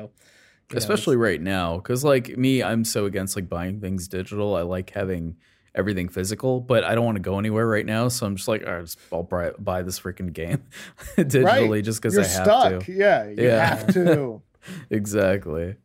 [0.72, 4.56] you know, Especially right now, because like me, I'm so against like buying things digital.
[4.56, 5.38] I like having
[5.76, 8.08] everything physical, but I don't want to go anywhere right now.
[8.08, 10.64] So I'm just like, all right, I'll buy, buy this freaking game
[11.18, 11.84] digitally Right.
[11.84, 12.84] just because I have stuck.
[12.86, 12.92] to.
[12.92, 13.76] Yeah, you Yeah.
[13.76, 14.42] have to.
[14.90, 15.76] Exactly.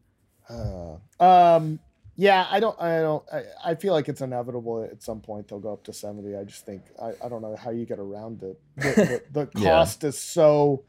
[0.49, 1.79] Uh, um,
[2.21, 5.59] yeah, I don't, I don't, I, I feel like it's inevitable at some point they'll
[5.59, 6.37] go up to 70.
[6.37, 8.61] I just think, I, I don't know how you get around it.
[8.77, 9.63] The, the, the Yeah.
[9.63, 10.85] cost is so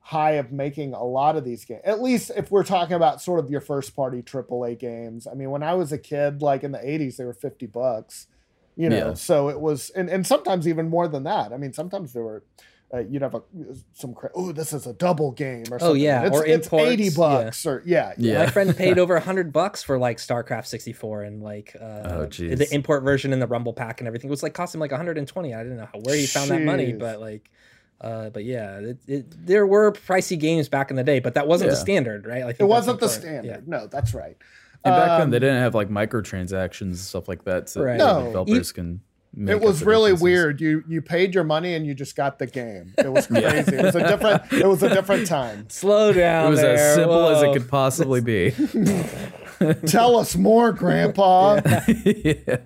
[0.00, 3.40] high of making a lot of these games, at least if we're talking about sort
[3.42, 5.26] of your first party AAA games.
[5.26, 8.26] I mean, when I was a kid, like in the 80s, they were 50 bucks,
[8.76, 9.14] you know, Yeah.
[9.14, 11.50] so it was, and, and sometimes even more than that.
[11.52, 12.44] I mean, sometimes there were,
[12.94, 13.42] uh, you'd have a
[13.92, 15.88] some cra- oh this is a double game or something.
[15.88, 17.10] Oh, yeah, it's, or it's imports, eighty yeah.
[17.16, 18.38] bucks or yeah Yeah.
[18.44, 22.26] My friend paid over a hundred bucks for like StarCraft 64 and like uh, Oh,
[22.26, 24.28] the import version and the Rumble pack and everything.
[24.28, 25.54] It was like cost him like 120.
[25.54, 27.50] I didn't know how, where he found that money, but like,
[28.00, 31.46] uh, but yeah, it, it, there were pricey games back in the day, but that
[31.46, 32.42] wasn't the standard, right?
[32.42, 33.44] I think It wasn't the important.
[33.44, 33.68] standard.
[33.68, 34.36] No, that's right.
[34.84, 37.98] And back then, Um, they didn't have like microtransactions and stuff like that, so Right.
[37.98, 38.24] No.
[38.26, 39.00] developers can make
[39.46, 40.60] it was really weird.
[40.60, 42.94] You you paid your money and you just got the game.
[42.98, 43.76] It was crazy.
[43.76, 44.52] It was a different.
[44.52, 45.66] It was a different time.
[45.70, 46.46] Slow down.
[46.46, 46.74] It was there.
[46.74, 48.50] as simple as it could possibly be.
[49.86, 51.60] Tell us more, Grandpa.
[52.04, 52.58] yeah.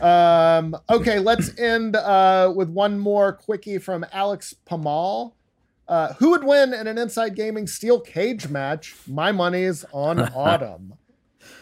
[0.00, 5.34] Um, okay, let's end uh, with one more quickie from Alex Pamal.
[5.86, 8.94] Uh, who would win in an Inside Gaming steel cage match?
[9.06, 10.94] My money's on Autumn.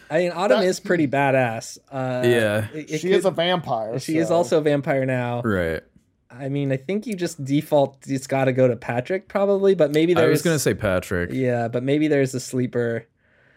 [0.09, 1.77] I mean, Autumn That- is pretty badass.
[1.91, 2.67] Uh, Yeah.
[2.73, 3.99] it- it she is a vampire.
[3.99, 5.41] She is also a vampire now.
[5.41, 5.81] Right.
[6.29, 7.97] I mean, I think you just default.
[8.07, 11.31] It's got to go to Patrick probably, but maybe I was gonna say Patrick.
[11.33, 13.05] Yeah, but maybe there's a sleeper.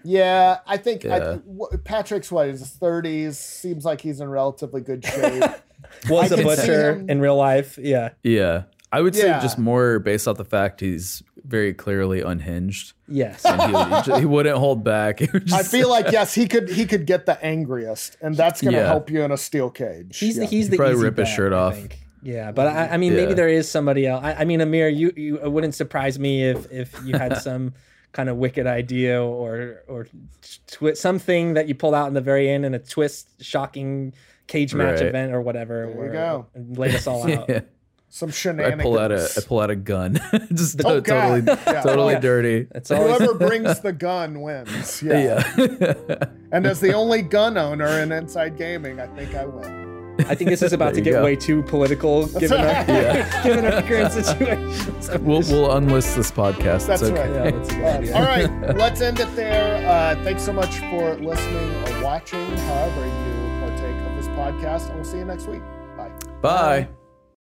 [0.04, 1.36] Yeah, I think Yeah.
[1.58, 3.38] wh- Patrick's what his thirties.
[3.38, 5.42] Seems like he's in relatively good shape.
[6.08, 7.76] Was I a butcher in real life.
[7.80, 8.10] Yeah.
[8.22, 8.62] Yeah.
[8.92, 9.40] I would say Yeah.
[9.40, 12.92] just more based off the fact he's very clearly unhinged.
[13.08, 13.44] Yes.
[13.44, 15.20] And he, would- he wouldn't hold back.
[15.22, 18.74] It I feel like yes, he could he could get the angriest, and that's going
[18.74, 18.86] to Yeah.
[18.88, 20.18] help you in a steel cage.
[20.18, 20.44] He's Yeah.
[20.44, 21.78] he's He'd the probably easy rip his shirt off.
[22.22, 24.22] Yeah, but I, I mean, maybe there is somebody else.
[24.22, 27.72] I, I mean, Amir, you, you it wouldn't surprise me if if you had some
[28.12, 30.06] kind of wicked idea or or
[30.66, 34.12] twi- something that you pulled out in the very end in a twist, shocking
[34.48, 35.06] cage match Right.
[35.08, 35.86] event or whatever.
[35.86, 36.46] There you where- go.
[36.54, 37.48] and laid us all out.
[37.48, 37.60] Yeah.
[38.10, 38.66] Some shenanigans.
[38.66, 38.82] I shenanigans.
[38.82, 40.14] pull out a I pull out a gun.
[40.52, 41.80] just Oh, totally Yeah.
[41.82, 42.20] totally Yeah.
[42.20, 42.66] dirty.
[42.74, 45.02] It's always Whoever brings the gun wins.
[45.02, 45.42] Yeah.
[45.58, 46.24] Yeah.
[46.52, 50.16] And as the only gun owner in Inside Gaming, I think I win.
[50.28, 51.24] I think this is about to There you get go.
[51.24, 53.42] way too political given our, Yeah.
[53.44, 55.24] given our current situation.
[55.24, 56.88] We'll we'll unlist this podcast.
[56.88, 57.20] That's it's okay.
[57.20, 57.30] right.
[57.30, 58.14] yeah, that's a good Uh, idea.
[58.16, 59.88] all right, let's end it there.
[59.88, 64.96] Uh, thanks so much for listening or watching, however you partake of this podcast, and
[64.96, 65.62] we'll see you next week.
[65.96, 66.10] Bye.
[66.42, 66.99] Bye.